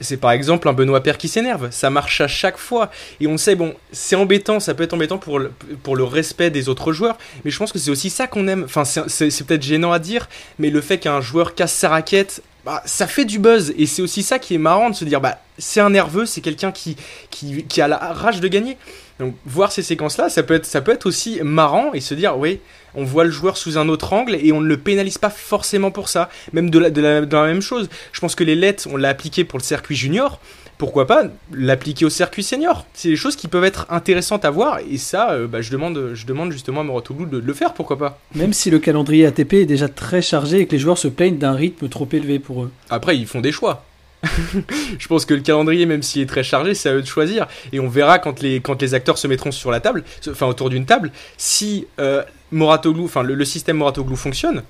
c'est 0.00 0.18
par 0.18 0.32
exemple 0.32 0.68
un 0.68 0.72
Benoît 0.72 1.02
Père 1.02 1.18
qui 1.18 1.28
s'énerve. 1.28 1.68
Ça 1.70 1.90
marche 1.90 2.20
à 2.20 2.28
chaque 2.28 2.58
fois. 2.58 2.90
Et 3.20 3.26
on 3.26 3.36
sait, 3.36 3.54
bon, 3.54 3.74
c'est 3.92 4.16
embêtant, 4.16 4.60
ça 4.60 4.74
peut 4.74 4.82
être 4.82 4.94
embêtant 4.94 5.18
pour 5.18 5.38
le, 5.38 5.52
pour 5.82 5.96
le 5.96 6.04
respect 6.04 6.50
des 6.50 6.68
autres 6.68 6.92
joueurs. 6.92 7.16
Mais 7.44 7.50
je 7.50 7.58
pense 7.58 7.72
que 7.72 7.78
c'est 7.78 7.90
aussi 7.90 8.10
ça 8.10 8.26
qu'on 8.26 8.46
aime. 8.48 8.64
Enfin, 8.64 8.84
c'est 8.84 9.44
peut-être 9.46 9.62
gênant 9.62 9.92
à 9.92 9.98
dire, 9.98 10.28
mais 10.58 10.70
le 10.70 10.80
fait 10.80 10.98
qu'un 10.98 11.20
joueur 11.20 11.54
casse 11.54 11.72
sa 11.72 11.88
raquette, 11.88 12.42
bah, 12.64 12.82
ça 12.84 13.06
fait 13.06 13.24
du 13.24 13.38
buzz. 13.38 13.72
Et 13.78 13.86
c'est 13.86 14.02
aussi 14.02 14.22
ça 14.22 14.38
qui 14.38 14.54
est 14.54 14.58
marrant 14.58 14.90
de 14.90 14.94
se 14.94 15.04
dire, 15.04 15.20
bah, 15.20 15.38
c'est 15.56 15.80
un 15.80 15.90
nerveux, 15.90 16.26
c'est 16.26 16.40
quelqu'un 16.40 16.72
qui, 16.72 16.96
qui, 17.30 17.64
qui 17.64 17.80
a 17.80 17.88
la 17.88 17.96
rage 17.96 18.40
de 18.40 18.48
gagner. 18.48 18.76
Donc, 19.18 19.34
voir 19.46 19.72
ces 19.72 19.82
séquences-là, 19.82 20.28
ça 20.28 20.42
peut, 20.42 20.54
être, 20.54 20.66
ça 20.66 20.80
peut 20.80 20.92
être 20.92 21.06
aussi 21.06 21.40
marrant 21.42 21.92
et 21.94 22.00
se 22.00 22.14
dire, 22.14 22.36
oui, 22.38 22.60
on 22.94 23.04
voit 23.04 23.24
le 23.24 23.30
joueur 23.30 23.56
sous 23.56 23.78
un 23.78 23.88
autre 23.88 24.12
angle 24.12 24.34
et 24.34 24.52
on 24.52 24.60
ne 24.60 24.66
le 24.66 24.76
pénalise 24.76 25.18
pas 25.18 25.30
forcément 25.30 25.90
pour 25.90 26.08
ça. 26.08 26.28
Même 26.52 26.68
de 26.70 26.78
la, 26.78 26.90
de 26.90 27.00
la, 27.00 27.46
même 27.46 27.62
chose. 27.62 27.88
Je 28.12 28.20
pense 28.20 28.34
que 28.34 28.44
les 28.44 28.54
lettres, 28.54 28.88
on 28.90 28.96
l'a 28.96 29.08
appliqué 29.08 29.44
pour 29.44 29.58
le 29.58 29.64
circuit 29.64 29.96
junior. 29.96 30.38
Pourquoi 30.76 31.06
pas 31.06 31.24
l'appliquer 31.52 32.04
au 32.04 32.10
circuit 32.10 32.42
senior? 32.42 32.84
C'est 32.92 33.08
des 33.08 33.16
choses 33.16 33.36
qui 33.36 33.48
peuvent 33.48 33.64
être 33.64 33.86
intéressantes 33.88 34.44
à 34.44 34.50
voir 34.50 34.80
et 34.80 34.98
ça, 34.98 35.30
euh, 35.30 35.46
bah, 35.46 35.62
je, 35.62 35.70
demande, 35.70 36.10
je 36.12 36.26
demande 36.26 36.52
justement 36.52 36.82
à 36.82 36.84
Morotoglou 36.84 37.24
de, 37.24 37.40
de 37.40 37.46
le 37.46 37.54
faire, 37.54 37.72
pourquoi 37.72 37.96
pas 37.96 38.18
Même 38.34 38.52
si 38.52 38.68
le 38.68 38.78
calendrier 38.78 39.24
ATP 39.24 39.54
est 39.54 39.64
déjà 39.64 39.88
très 39.88 40.20
chargé 40.20 40.60
et 40.60 40.66
que 40.66 40.72
les 40.72 40.78
joueurs 40.78 40.98
se 40.98 41.08
plaignent 41.08 41.38
d'un 41.38 41.54
rythme 41.54 41.88
trop 41.88 42.06
élevé 42.12 42.38
pour 42.38 42.64
eux. 42.64 42.70
Après, 42.90 43.16
ils 43.16 43.26
font 43.26 43.40
des 43.40 43.52
choix. 43.52 43.85
je 44.98 45.06
pense 45.08 45.24
que 45.24 45.34
le 45.34 45.40
calendrier, 45.40 45.86
même 45.86 46.02
s'il 46.02 46.22
est 46.22 46.26
très 46.26 46.42
chargé, 46.42 46.74
c'est 46.74 46.88
à 46.88 46.94
eux 46.94 47.02
de 47.02 47.06
choisir. 47.06 47.46
Et 47.72 47.80
on 47.80 47.88
verra 47.88 48.18
quand 48.18 48.40
les, 48.40 48.94
acteurs 48.94 49.18
se 49.18 49.26
mettront 49.26 49.52
sur 49.52 49.70
la 49.70 49.80
table, 49.80 50.04
enfin 50.28 50.46
autour 50.46 50.70
d'une 50.70 50.86
table, 50.86 51.12
si 51.36 51.86
euh, 51.98 52.22
le, 52.52 53.44
système 53.44 53.78
Moratoglou 53.78 54.16
fonctionne. 54.16 54.62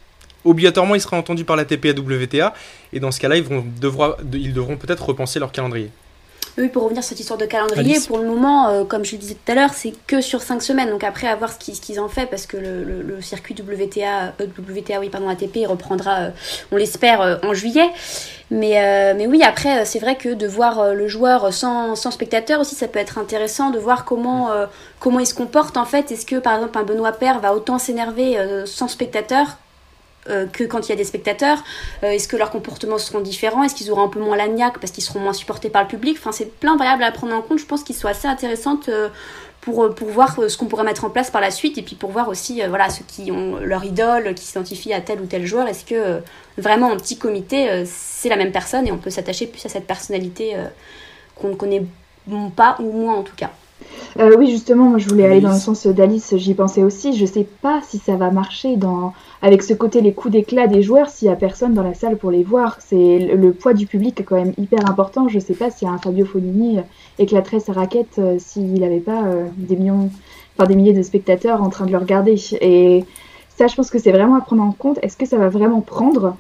Obligatoirement, 0.45 0.95
il 0.95 1.01
sera 1.01 1.17
entendu 1.17 1.45
par 1.45 1.57
la 1.57 1.65
TP 1.65 1.87
WTA, 1.97 2.55
et 2.93 3.01
dans 3.01 3.11
ce 3.11 3.21
cas-là, 3.21 3.37
ils 3.37 3.45
devront 3.81 4.77
peut-être 4.77 5.07
repenser 5.07 5.41
leur 5.41 5.51
calendrier. 5.51 5.91
Oui, 6.59 6.69
pour 6.69 6.85
revenir 6.85 7.03
sur 7.03 7.11
cette 7.11 7.21
histoire 7.21 7.39
de 7.39 7.45
calendrier, 7.45 7.99
pour 8.07 8.17
le 8.17 8.27
moment, 8.27 8.69
euh, 8.69 8.85
comme 8.85 9.05
je 9.05 9.13
le 9.13 9.19
disais 9.19 9.35
tout 9.35 9.53
à 9.53 9.55
l'heure, 9.55 9.75
c'est 9.75 9.93
que 10.07 10.23
sur 10.23 10.41
5 10.41 10.63
semaines. 10.63 10.89
Donc 10.89 11.05
après, 11.05 11.27
à 11.27 11.37
voir 11.37 11.53
ce 11.53 11.59
qu'ils 11.59 12.01
en 12.01 12.09
fait, 12.09 12.27
parce 12.27 12.47
que 12.47 12.57
le, 12.57 13.21
circuit 13.21 13.55
WTA, 13.55 14.33
euh, 14.41 14.47
WTA, 14.59 15.01
oui, 15.01 15.11
pardon, 15.11 15.29
ATP, 15.29 15.67
reprendra, 15.67 16.17
euh, 16.17 16.31
on 16.73 16.77
l'espère, 16.77 17.41
en 17.43 17.53
juillet. 17.53 17.91
Mais, 18.51 19.15
mais 19.15 19.27
oui, 19.27 19.43
après, 19.43 19.85
c'est 19.85 19.99
vrai 19.99 20.17
que 20.17 20.33
de 20.33 20.47
voir 20.47 20.95
le 20.95 21.09
joueur 21.09 21.53
sans, 21.53 21.97
sans 21.97 22.13
spectateur 22.13 22.61
aussi, 22.61 22.77
ça 22.77 22.87
peut 22.87 23.01
être 23.01 23.19
intéressant 23.19 23.71
de 23.71 23.79
voir 23.79 24.05
comment, 24.05 24.51
comment 25.01 25.19
il 25.19 25.27
se 25.27 25.35
comporte 25.35 25.77
en 25.77 25.85
fait. 25.85 26.13
Est-ce 26.13 26.25
que, 26.25 26.37
par 26.37 26.55
exemple, 26.55 26.79
un 26.79 26.85
Benoît 26.85 27.11
Père 27.11 27.41
va 27.41 27.55
autant 27.55 27.81
s'énerver 27.81 28.39
sans 28.65 28.87
spectateur 28.87 29.59
euh, 30.29 30.47
que 30.47 30.65
quand 30.65 30.87
il 30.87 30.91
y 30.91 30.93
a 30.93 30.97
des 30.97 31.05
spectateurs 31.05 31.63
euh, 32.03 32.11
Est-ce 32.11 32.29
que 32.29 32.37
leurs 32.37 32.51
comportements 32.51 32.99
seront 32.99 33.21
différents? 33.21 33.63
Est-ce 33.63 33.75
qu'ils 33.75 33.91
auront 33.91 34.03
un 34.03 34.09
peu 34.09 34.21
moins 34.21 34.37
l'agnac 34.37 34.79
parce 34.79 34.93
qu'ils 34.93 35.05
seront 35.05 35.21
moins 35.21 35.33
supportés 35.33 35.71
par 35.71 35.83
le 35.83 35.89
public? 35.89 36.17
Enfin, 36.19 36.33
c'est 36.33 36.59
plein 36.59 36.75
de 36.75 36.79
variables 36.79 37.03
à 37.03 37.13
prendre 37.13 37.35
en 37.35 37.43
compte. 37.43 37.59
Je 37.59 37.67
pense 37.67 37.83
qu'ils 37.83 37.97
sont 37.97 38.09
assez 38.09 38.27
intéressantes 38.29 38.89
euh, 38.89 39.09
pour, 39.61 39.95
pour 39.95 40.09
voir 40.09 40.37
ce 40.49 40.57
qu'on 40.57 40.67
pourrait 40.67 40.85
mettre 40.85 41.05
en 41.05 41.11
place 41.11 41.31
par 41.31 41.41
la 41.41 41.51
suite 41.51 41.77
et 41.79 41.83
puis 41.83 41.97
pour 41.97 42.11
voir 42.11 42.29
aussi 42.29 42.63
voilà, 42.69 42.89
ceux 42.89 43.05
qui 43.07 43.33
ont 43.33 43.57
leur 43.57 43.85
idole, 43.85 44.33
qui 44.35 44.45
s'identifient 44.45 44.93
à 44.93 45.01
tel 45.01 45.21
ou 45.21 45.27
tel 45.27 45.45
joueur. 45.45 45.67
Est-ce 45.67 45.85
que 45.85 46.21
vraiment 46.57 46.89
en 46.89 46.97
petit 46.97 47.19
comité, 47.19 47.85
c'est 47.85 48.29
la 48.29 48.37
même 48.37 48.53
personne 48.53 48.87
et 48.87 48.93
on 48.93 48.99
peut 48.99 49.11
s'attacher 49.11 49.49
plus 49.49 49.67
à 49.67 49.69
cette 49.69 49.89
personnalité 49.89 50.55
qu'on 51.35 51.49
ne 51.49 51.55
connaît 51.57 51.85
pas 52.55 52.77
ou 52.79 52.93
moins 52.93 53.17
en 53.17 53.23
tout 53.25 53.35
cas? 53.35 53.51
Oui, 54.19 54.51
justement, 54.51 54.85
moi 54.89 54.99
je 54.99 55.09
voulais 55.09 55.27
aller 55.27 55.41
dans 55.41 55.53
le 55.53 55.59
sens 55.59 55.87
d'Alice, 55.87 56.35
j'y 56.37 56.55
pensais 56.55 56.83
aussi. 56.83 57.15
Je 57.15 57.27
sais 57.27 57.47
pas 57.61 57.81
si 57.87 57.99
ça 57.99 58.17
va 58.17 58.31
marcher 58.31 58.77
dans, 58.77 59.13
avec 59.43 59.63
ce 59.63 59.75
côté 59.75 60.01
les 60.01 60.13
coups 60.13 60.33
d'éclat 60.33 60.67
des 60.67 60.83
joueurs 60.83 61.09
s'il 61.09 61.29
y 61.29 61.31
a 61.31 61.37
personne 61.37 61.75
dans 61.75 61.83
la 61.83 61.95
salle 61.95 62.17
pour 62.17 62.31
les 62.31 62.43
voir. 62.43 62.79
C'est 62.81 63.19
le 63.19 63.53
poids 63.53 63.75
du 63.75 63.87
public 63.87 64.19
est 64.21 64.25
quand 64.25 64.37
même 64.37 64.55
hyper 64.59 64.89
important. 64.89 65.29
Je 65.29 65.39
sais 65.39 65.55
pas 65.55 65.71
si 65.71 65.87
un 65.87 65.99
Fabio 65.99 66.25
Fognini 66.25 66.79
éclaterait 67.19 67.61
sa 67.61 67.73
raquette 67.73 68.19
euh, 68.19 68.37
s'il 68.39 68.81
n'avait 68.81 69.01
pas 69.01 69.25
euh, 69.25 69.47
des 69.57 69.77
millions, 69.77 70.11
enfin 70.57 70.67
des 70.67 70.77
milliers 70.77 70.93
de 70.93 71.03
spectateurs 71.03 71.63
en 71.63 71.69
train 71.69 71.87
de 71.87 71.93
le 71.93 71.99
regarder. 71.99 72.37
Et 72.61 73.05
ça, 73.57 73.67
je 73.67 73.75
pense 73.75 73.91
que 73.91 73.99
c'est 73.99 74.13
vraiment 74.13 74.37
à 74.37 74.41
prendre 74.41 74.63
en 74.63 74.73
compte. 74.73 74.99
Est-ce 75.03 75.17
que 75.17 75.27
ça 75.27 75.37
va 75.37 75.49
vraiment 75.49 75.81
prendre? 75.81 76.37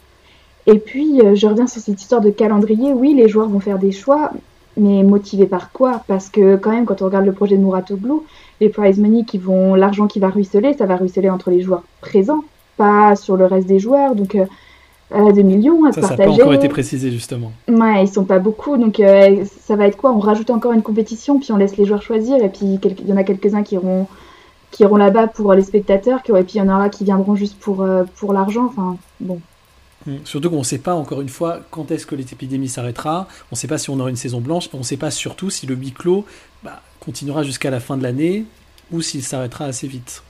Et 0.66 0.78
puis, 0.78 1.20
euh, 1.20 1.34
je 1.34 1.46
reviens 1.46 1.66
sur 1.66 1.80
cette 1.80 2.00
histoire 2.00 2.20
de 2.20 2.30
calendrier. 2.30 2.92
Oui, 2.92 3.14
les 3.14 3.28
joueurs 3.28 3.48
vont 3.48 3.60
faire 3.60 3.78
des 3.78 3.92
choix, 3.92 4.32
mais 4.76 5.02
motivés 5.02 5.46
par 5.46 5.72
quoi? 5.72 6.02
Parce 6.06 6.28
que 6.28 6.56
quand 6.56 6.70
même, 6.70 6.84
quand 6.84 7.02
on 7.02 7.06
regarde 7.06 7.26
le 7.26 7.32
projet 7.32 7.56
de 7.56 7.62
Muratoglu, 7.62 8.14
les 8.60 8.68
prize 8.68 8.98
money 8.98 9.24
qui 9.24 9.38
vont, 9.38 9.74
l'argent 9.74 10.06
qui 10.06 10.18
va 10.18 10.28
ruisseler, 10.28 10.74
ça 10.74 10.86
va 10.86 10.96
ruisseler 10.96 11.30
entre 11.30 11.50
les 11.50 11.60
joueurs 11.60 11.82
présents 12.00 12.44
pas 12.76 13.16
sur 13.16 13.36
le 13.36 13.46
reste 13.46 13.66
des 13.66 13.78
joueurs. 13.78 14.14
Donc, 14.14 14.34
euh, 14.34 14.44
euh 15.12 15.32
des 15.32 15.42
millions 15.42 15.84
à 15.84 15.92
ça, 15.92 16.00
partager. 16.00 16.22
Ça 16.22 16.28
n'a 16.28 16.36
pas 16.36 16.42
encore 16.42 16.54
été 16.54 16.68
précisé, 16.68 17.10
justement. 17.10 17.52
Ouais, 17.68 18.04
ils 18.04 18.08
sont 18.08 18.24
pas 18.24 18.38
beaucoup. 18.38 18.76
Donc, 18.76 19.00
euh, 19.00 19.44
ça 19.60 19.76
va 19.76 19.86
être 19.86 19.96
quoi? 19.96 20.12
On 20.12 20.18
rajoute 20.18 20.50
encore 20.50 20.72
une 20.72 20.82
compétition, 20.82 21.38
puis 21.38 21.52
on 21.52 21.56
laisse 21.56 21.76
les 21.76 21.86
joueurs 21.86 22.02
choisir. 22.02 22.36
Et 22.42 22.48
puis, 22.48 22.78
il 22.82 23.08
y 23.08 23.12
en 23.12 23.16
a 23.16 23.24
quelques-uns 23.24 23.62
qui 23.62 23.74
iront, 23.74 24.06
qui 24.70 24.82
iront 24.82 24.96
là-bas 24.96 25.28
pour 25.28 25.52
les 25.54 25.62
spectateurs. 25.62 26.20
Et 26.28 26.42
puis, 26.42 26.54
il 26.54 26.58
y 26.58 26.60
en 26.60 26.68
aura 26.68 26.88
qui 26.88 27.04
viendront 27.04 27.34
juste 27.34 27.58
pour, 27.58 27.82
euh, 27.82 28.04
pour 28.16 28.32
l'argent. 28.32 28.66
Enfin, 28.66 28.96
bon. 29.20 29.40
Hum, 30.06 30.18
surtout 30.24 30.50
qu'on 30.50 30.58
ne 30.58 30.64
sait 30.64 30.78
pas, 30.78 30.94
encore 30.94 31.20
une 31.20 31.28
fois, 31.28 31.60
quand 31.70 31.90
est-ce 31.90 32.06
que 32.06 32.14
l'épidémie 32.14 32.68
s'arrêtera. 32.68 33.28
On 33.50 33.54
ne 33.54 33.56
sait 33.56 33.68
pas 33.68 33.78
si 33.78 33.90
on 33.90 33.98
aura 33.98 34.10
une 34.10 34.16
saison 34.16 34.40
blanche. 34.40 34.68
On 34.72 34.78
ne 34.78 34.82
sait 34.82 34.96
pas 34.96 35.10
surtout 35.10 35.50
si 35.50 35.66
le 35.66 35.74
huis 35.74 35.92
clos 35.92 36.24
bah, 36.62 36.82
continuera 37.00 37.42
jusqu'à 37.42 37.70
la 37.70 37.80
fin 37.80 37.96
de 37.96 38.02
l'année 38.02 38.44
ou 38.92 39.02
s'il 39.02 39.22
s'arrêtera 39.22 39.64
assez 39.64 39.88
vite. 39.88 40.22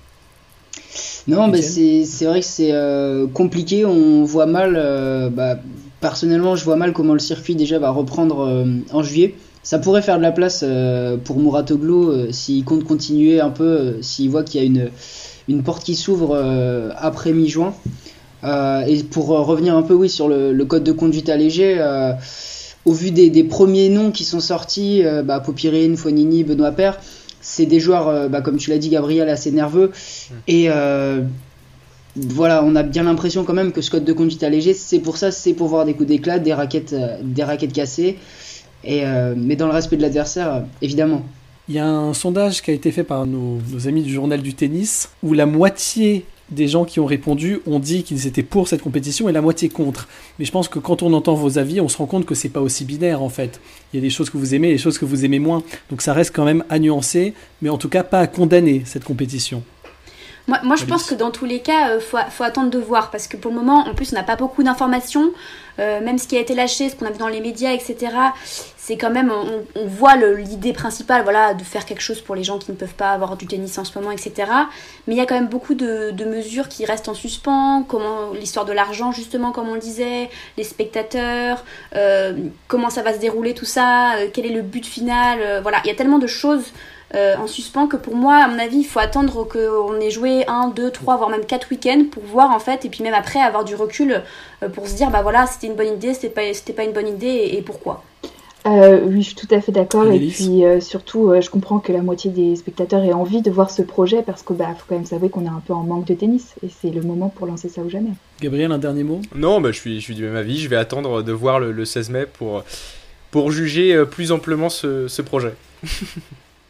Non, 1.28 1.48
mais 1.48 1.60
c'est 1.62 2.24
vrai 2.24 2.40
que 2.40 2.46
c'est 2.46 2.72
euh, 2.72 3.26
compliqué. 3.26 3.84
On 3.84 4.24
voit 4.24 4.46
mal. 4.46 4.74
Euh, 4.76 5.28
bah, 5.28 5.58
personnellement, 6.00 6.56
je 6.56 6.64
vois 6.64 6.76
mal 6.76 6.92
comment 6.92 7.14
le 7.14 7.18
circuit 7.18 7.56
déjà 7.56 7.78
va 7.78 7.90
reprendre 7.90 8.40
euh, 8.40 8.64
en 8.92 9.02
juillet. 9.02 9.34
Ça 9.62 9.80
pourrait 9.80 10.02
faire 10.02 10.18
de 10.18 10.22
la 10.22 10.30
place 10.30 10.64
pour 11.24 11.40
Muratoglu 11.40 12.32
s'il 12.32 12.64
compte 12.64 12.84
continuer 12.84 13.40
un 13.40 13.50
peu, 13.50 13.96
s'il 14.00 14.30
voit 14.30 14.44
qu'il 14.44 14.60
y 14.60 14.62
a 14.62 14.66
une, 14.66 14.90
une 15.48 15.64
porte 15.64 15.82
qui 15.82 15.96
s'ouvre 15.96 16.36
après 16.96 17.32
mi-juin. 17.32 17.74
Et 18.42 19.02
pour 19.10 19.28
revenir 19.28 19.76
un 19.76 19.82
peu, 19.82 19.94
oui, 19.94 20.08
sur 20.08 20.28
le, 20.28 20.64
code 20.64 20.84
de 20.84 20.92
conduite 20.92 21.28
allégé, 21.28 21.80
au 22.84 22.92
vu 22.92 23.10
des, 23.10 23.30
des, 23.30 23.44
premiers 23.44 23.88
noms 23.88 24.10
qui 24.10 24.24
sont 24.24 24.40
sortis, 24.40 25.02
bah, 25.24 25.40
Popirine, 25.40 25.96
Fonini, 25.96 26.44
Benoît 26.44 26.72
Père, 26.72 26.98
c'est 27.46 27.66
des 27.66 27.78
joueurs, 27.78 28.08
euh, 28.08 28.28
bah, 28.28 28.40
comme 28.40 28.56
tu 28.56 28.70
l'as 28.70 28.78
dit, 28.78 28.88
Gabriel, 28.88 29.28
assez 29.28 29.52
nerveux. 29.52 29.88
Mm. 29.88 30.34
Et 30.48 30.64
euh, 30.68 31.22
voilà, 32.16 32.64
on 32.64 32.74
a 32.74 32.82
bien 32.82 33.04
l'impression 33.04 33.44
quand 33.44 33.54
même 33.54 33.70
que 33.70 33.80
ce 33.80 33.90
code 33.90 34.04
de 34.04 34.12
conduite 34.12 34.42
allégé, 34.42 34.74
c'est 34.74 34.98
pour 34.98 35.16
ça, 35.16 35.30
c'est 35.30 35.52
pour 35.52 35.68
voir 35.68 35.84
des 35.84 35.94
coups 35.94 36.08
d'éclat, 36.08 36.40
des 36.40 36.52
raquettes, 36.52 36.92
euh, 36.92 37.18
des 37.22 37.44
raquettes 37.44 37.72
cassées. 37.72 38.18
Et, 38.84 39.02
mais 39.36 39.56
dans 39.56 39.66
le 39.66 39.72
respect 39.72 39.96
de 39.96 40.02
l'adversaire, 40.02 40.62
évidemment. 40.80 41.24
Il 41.68 41.74
y 41.74 41.80
a 41.80 41.88
un 41.88 42.14
sondage 42.14 42.62
qui 42.62 42.70
a 42.70 42.74
été 42.74 42.92
fait 42.92 43.02
par 43.02 43.26
nos, 43.26 43.58
nos, 43.72 43.88
amis 43.88 44.02
du 44.02 44.12
journal 44.12 44.42
du 44.42 44.54
tennis 44.54 45.08
où 45.24 45.32
la 45.32 45.44
moitié 45.44 46.24
des 46.50 46.68
gens 46.68 46.84
qui 46.84 47.00
ont 47.00 47.06
répondu 47.06 47.60
ont 47.66 47.78
dit 47.78 48.02
qu'ils 48.02 48.26
étaient 48.26 48.42
pour 48.42 48.68
cette 48.68 48.82
compétition 48.82 49.28
et 49.28 49.32
la 49.32 49.40
moitié 49.40 49.68
contre. 49.68 50.08
Mais 50.38 50.44
je 50.44 50.52
pense 50.52 50.68
que 50.68 50.78
quand 50.78 51.02
on 51.02 51.12
entend 51.12 51.34
vos 51.34 51.58
avis, 51.58 51.80
on 51.80 51.88
se 51.88 51.96
rend 51.96 52.06
compte 52.06 52.26
que 52.26 52.34
c'est 52.34 52.48
pas 52.48 52.60
aussi 52.60 52.84
binaire 52.84 53.22
en 53.22 53.28
fait. 53.28 53.60
Il 53.92 53.96
y 53.96 53.98
a 53.98 54.02
des 54.02 54.10
choses 54.10 54.30
que 54.30 54.38
vous 54.38 54.54
aimez 54.54 54.68
et 54.68 54.72
des 54.72 54.78
choses 54.78 54.98
que 54.98 55.04
vous 55.04 55.24
aimez 55.24 55.38
moins. 55.38 55.62
Donc 55.90 56.02
ça 56.02 56.12
reste 56.12 56.34
quand 56.34 56.44
même 56.44 56.64
à 56.70 56.78
nuancer, 56.78 57.34
mais 57.62 57.68
en 57.68 57.78
tout 57.78 57.88
cas 57.88 58.04
pas 58.04 58.20
à 58.20 58.26
condamner 58.26 58.82
cette 58.84 59.04
compétition. 59.04 59.62
Moi, 60.46 60.76
je 60.76 60.84
pense 60.84 61.10
que 61.10 61.14
dans 61.14 61.32
tous 61.32 61.44
les 61.44 61.58
cas, 61.58 61.88
il 61.88 61.92
euh, 61.94 62.00
faut, 62.30 62.44
attendre 62.44 62.70
de 62.70 62.78
voir 62.78 63.10
parce 63.10 63.26
que 63.26 63.36
pour 63.36 63.50
le 63.50 63.56
moment, 63.56 63.88
en 63.88 63.94
plus, 63.94 64.12
on 64.12 64.14
n'a 64.14 64.22
pas 64.22 64.36
beaucoup 64.36 64.62
d'informations. 64.62 65.32
Euh, 65.78 66.00
même 66.00 66.18
ce 66.18 66.26
qui 66.26 66.36
a 66.36 66.40
été 66.40 66.54
lâché, 66.54 66.88
ce 66.88 66.96
qu'on 66.96 67.06
a 67.06 67.10
vu 67.10 67.18
dans 67.18 67.28
les 67.28 67.40
médias, 67.40 67.72
etc. 67.72 67.96
C'est 68.76 68.96
quand 68.96 69.10
même, 69.10 69.32
on, 69.32 69.86
voit 69.86 70.16
l'idée 70.16 70.72
principale, 70.72 71.22
voilà, 71.24 71.54
de 71.54 71.62
faire 71.62 71.84
quelque 71.84 72.00
chose 72.00 72.20
pour 72.20 72.34
les 72.36 72.44
gens 72.44 72.58
qui 72.58 72.70
ne 72.70 72.76
peuvent 72.76 72.94
pas 72.94 73.10
avoir 73.10 73.36
du 73.36 73.46
tennis 73.46 73.76
en 73.78 73.84
ce 73.84 73.98
moment, 73.98 74.12
etc. 74.12 74.50
Mais 75.06 75.14
il 75.14 75.16
y 75.16 75.20
a 75.20 75.26
quand 75.26 75.34
même 75.34 75.48
beaucoup 75.48 75.74
de, 75.74 76.12
mesures 76.24 76.68
qui 76.68 76.84
restent 76.84 77.08
en 77.08 77.14
suspens. 77.14 77.84
Comment 77.88 78.32
l'histoire 78.32 78.64
de 78.64 78.72
l'argent, 78.72 79.10
justement, 79.12 79.50
comme 79.52 79.68
on 79.68 79.74
le 79.74 79.80
disait, 79.80 80.30
les 80.56 80.64
spectateurs, 80.64 81.64
euh, 81.94 82.34
comment 82.68 82.90
ça 82.90 83.02
va 83.02 83.12
se 83.12 83.18
dérouler 83.18 83.54
tout 83.54 83.64
ça, 83.64 84.14
quel 84.32 84.46
est 84.46 84.50
le 84.50 84.62
but 84.62 84.86
final. 84.86 85.60
voilà, 85.62 85.78
il 85.84 85.88
y 85.88 85.90
a 85.90 85.94
tellement 85.94 86.18
de 86.18 86.26
choses 86.26 86.72
euh, 87.14 87.36
en 87.36 87.46
suspens 87.46 87.86
que 87.86 87.96
pour 87.96 88.16
moi, 88.16 88.36
à 88.36 88.48
mon 88.48 88.58
avis, 88.58 88.78
il 88.78 88.84
faut 88.84 88.98
attendre 88.98 89.44
qu'on 89.44 90.00
ait 90.00 90.10
joué 90.10 90.44
un, 90.48 90.68
deux, 90.68 90.90
trois, 90.90 91.16
voire 91.16 91.30
même 91.30 91.44
quatre 91.44 91.70
week-ends 91.70 92.04
pour 92.10 92.24
voir 92.24 92.50
en 92.50 92.58
fait, 92.58 92.84
et 92.84 92.88
puis 92.88 93.04
même 93.04 93.14
après 93.14 93.40
avoir 93.40 93.64
du 93.64 93.76
recul 93.76 94.22
euh, 94.62 94.68
pour 94.68 94.88
se 94.88 94.94
dire 94.96 95.10
bah 95.10 95.22
voilà, 95.22 95.46
c'était 95.46 95.68
une 95.68 95.76
bonne 95.76 95.94
idée, 95.94 96.14
c'était 96.14 96.28
pas, 96.28 96.52
c'était 96.52 96.72
pas 96.72 96.84
une 96.84 96.92
bonne 96.92 97.08
idée 97.08 97.50
et, 97.52 97.62
pourquoi. 97.62 98.02
Euh, 98.66 99.02
oui, 99.04 99.22
je 99.22 99.28
suis 99.28 99.36
tout 99.36 99.54
à 99.54 99.60
fait 99.60 99.70
d'accord. 99.70 100.10
Et 100.10 100.18
puis 100.18 100.64
surtout, 100.80 101.32
je 101.40 101.48
comprends 101.48 101.78
que 101.78 101.92
la 101.92 102.02
moitié 102.02 102.32
des 102.32 102.56
spectateurs 102.56 103.04
aient 103.04 103.12
envie 103.12 103.40
de 103.40 103.50
voir 103.52 103.70
ce 103.70 103.82
projet 103.82 104.22
parce 104.22 104.42
que 104.42 104.52
bah 104.54 104.74
faut 104.76 104.86
quand 104.88 104.96
même 104.96 105.06
savoir 105.06 105.30
qu'on 105.30 105.44
est 105.44 105.48
un 105.48 105.62
peu 105.64 105.72
en 105.72 105.84
manque 105.84 106.06
de 106.06 106.14
tennis 106.14 106.54
et 106.64 106.68
c'est 106.68 106.90
le 106.90 107.02
moment 107.02 107.28
pour 107.28 107.46
lancer 107.46 107.68
ça 107.68 107.82
ou 107.82 107.88
jamais. 107.88 108.10
Gabriel, 108.40 108.72
un 108.72 108.78
dernier 108.78 109.04
mot? 109.04 109.20
Non, 109.36 109.60
bah, 109.60 109.70
je 109.70 109.78
suis, 109.78 110.00
je 110.00 110.04
suis 110.04 110.16
du 110.16 110.24
même 110.24 110.34
avis. 110.34 110.58
Je 110.58 110.68
vais 110.68 110.74
attendre 110.74 111.22
de 111.22 111.32
voir 111.32 111.60
le, 111.60 111.84
16 111.84 112.10
mai 112.10 112.26
pour 112.26 112.64
pour 113.30 113.52
juger 113.52 114.04
plus 114.10 114.32
amplement 114.32 114.68
ce, 114.68 115.06
ce 115.06 115.22
projet. 115.22 115.54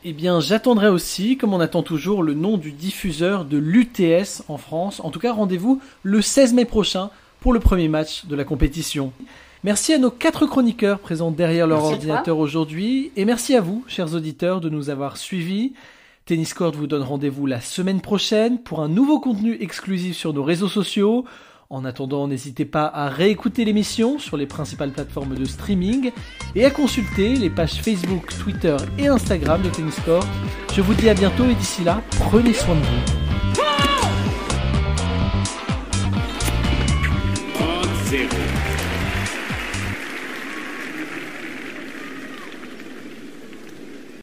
Eh 0.09 0.12
bien, 0.12 0.38
j'attendrai 0.38 0.87
aussi, 0.87 1.37
comme 1.37 1.53
on 1.53 1.59
attend 1.59 1.83
toujours, 1.83 2.23
le 2.23 2.33
nom 2.33 2.59
du 2.59 2.71
diffuseur 2.71 3.45
de 3.45 3.59
l'UTS 3.59 4.45
en 4.47 4.57
France. 4.57 5.01
En 5.03 5.11
tout 5.11 5.19
cas, 5.19 5.33
rendez-vous 5.33 5.81
le 6.05 6.23
16 6.23 6.55
mai 6.55 6.64
prochain 6.64 7.11
pour 7.40 7.53
le 7.53 7.59
premier 7.59 7.88
match 7.88 8.25
de 8.27 8.37
la 8.37 8.45
compétition. 8.45 9.12
Merci 9.64 9.95
à 9.95 9.99
nos 9.99 10.12
quatre 10.12 10.47
chroniqueurs 10.47 11.01
présents 11.01 11.33
derrière 11.33 11.66
leur 11.66 11.83
ordinateur 11.83 12.38
aujourd'hui. 12.38 13.11
Et 13.16 13.25
merci 13.25 13.57
à 13.57 13.61
vous, 13.61 13.83
chers 13.88 14.14
auditeurs, 14.14 14.61
de 14.61 14.69
nous 14.69 14.90
avoir 14.90 15.16
suivis. 15.16 15.73
Tennis 16.25 16.55
Court 16.55 16.71
vous 16.71 16.87
donne 16.87 17.03
rendez-vous 17.03 17.47
la 17.47 17.61
semaine 17.61 18.01
prochaine 18.01 18.61
pour 18.62 18.83
un 18.83 18.88
nouveau 18.88 19.19
contenu 19.19 19.57
exclusif 19.61 20.16
sur 20.16 20.33
nos 20.33 20.45
réseaux 20.45 20.69
sociaux. 20.69 21.25
En 21.69 21.85
attendant, 21.85 22.29
n'hésitez 22.29 22.65
pas 22.65 22.87
à 22.87 23.09
réécouter 23.09 23.65
l'émission 23.65 24.21
sur 24.21 24.37
les 24.37 24.47
principales 24.47 24.93
plateformes 24.93 25.35
de 25.35 25.45
streaming 25.45 26.13
et 26.55 26.65
à 26.65 26.71
consulter 26.71 27.35
les 27.35 27.51
pages 27.51 27.83
Facebook, 27.83 28.33
Twitter 28.39 28.77
et 28.99 29.09
Instagram 29.09 29.61
de 29.63 29.69
Tennis 29.69 30.01
Je 30.73 30.81
vous 30.81 30.95
dis 30.95 31.09
à 31.09 31.15
bientôt 31.15 31.45
et 31.45 31.55
d'ici 31.55 31.83
là, 31.83 32.03
prenez 32.19 32.53
soin 32.53 32.77
de 32.77 32.81
vous. 32.81 33.27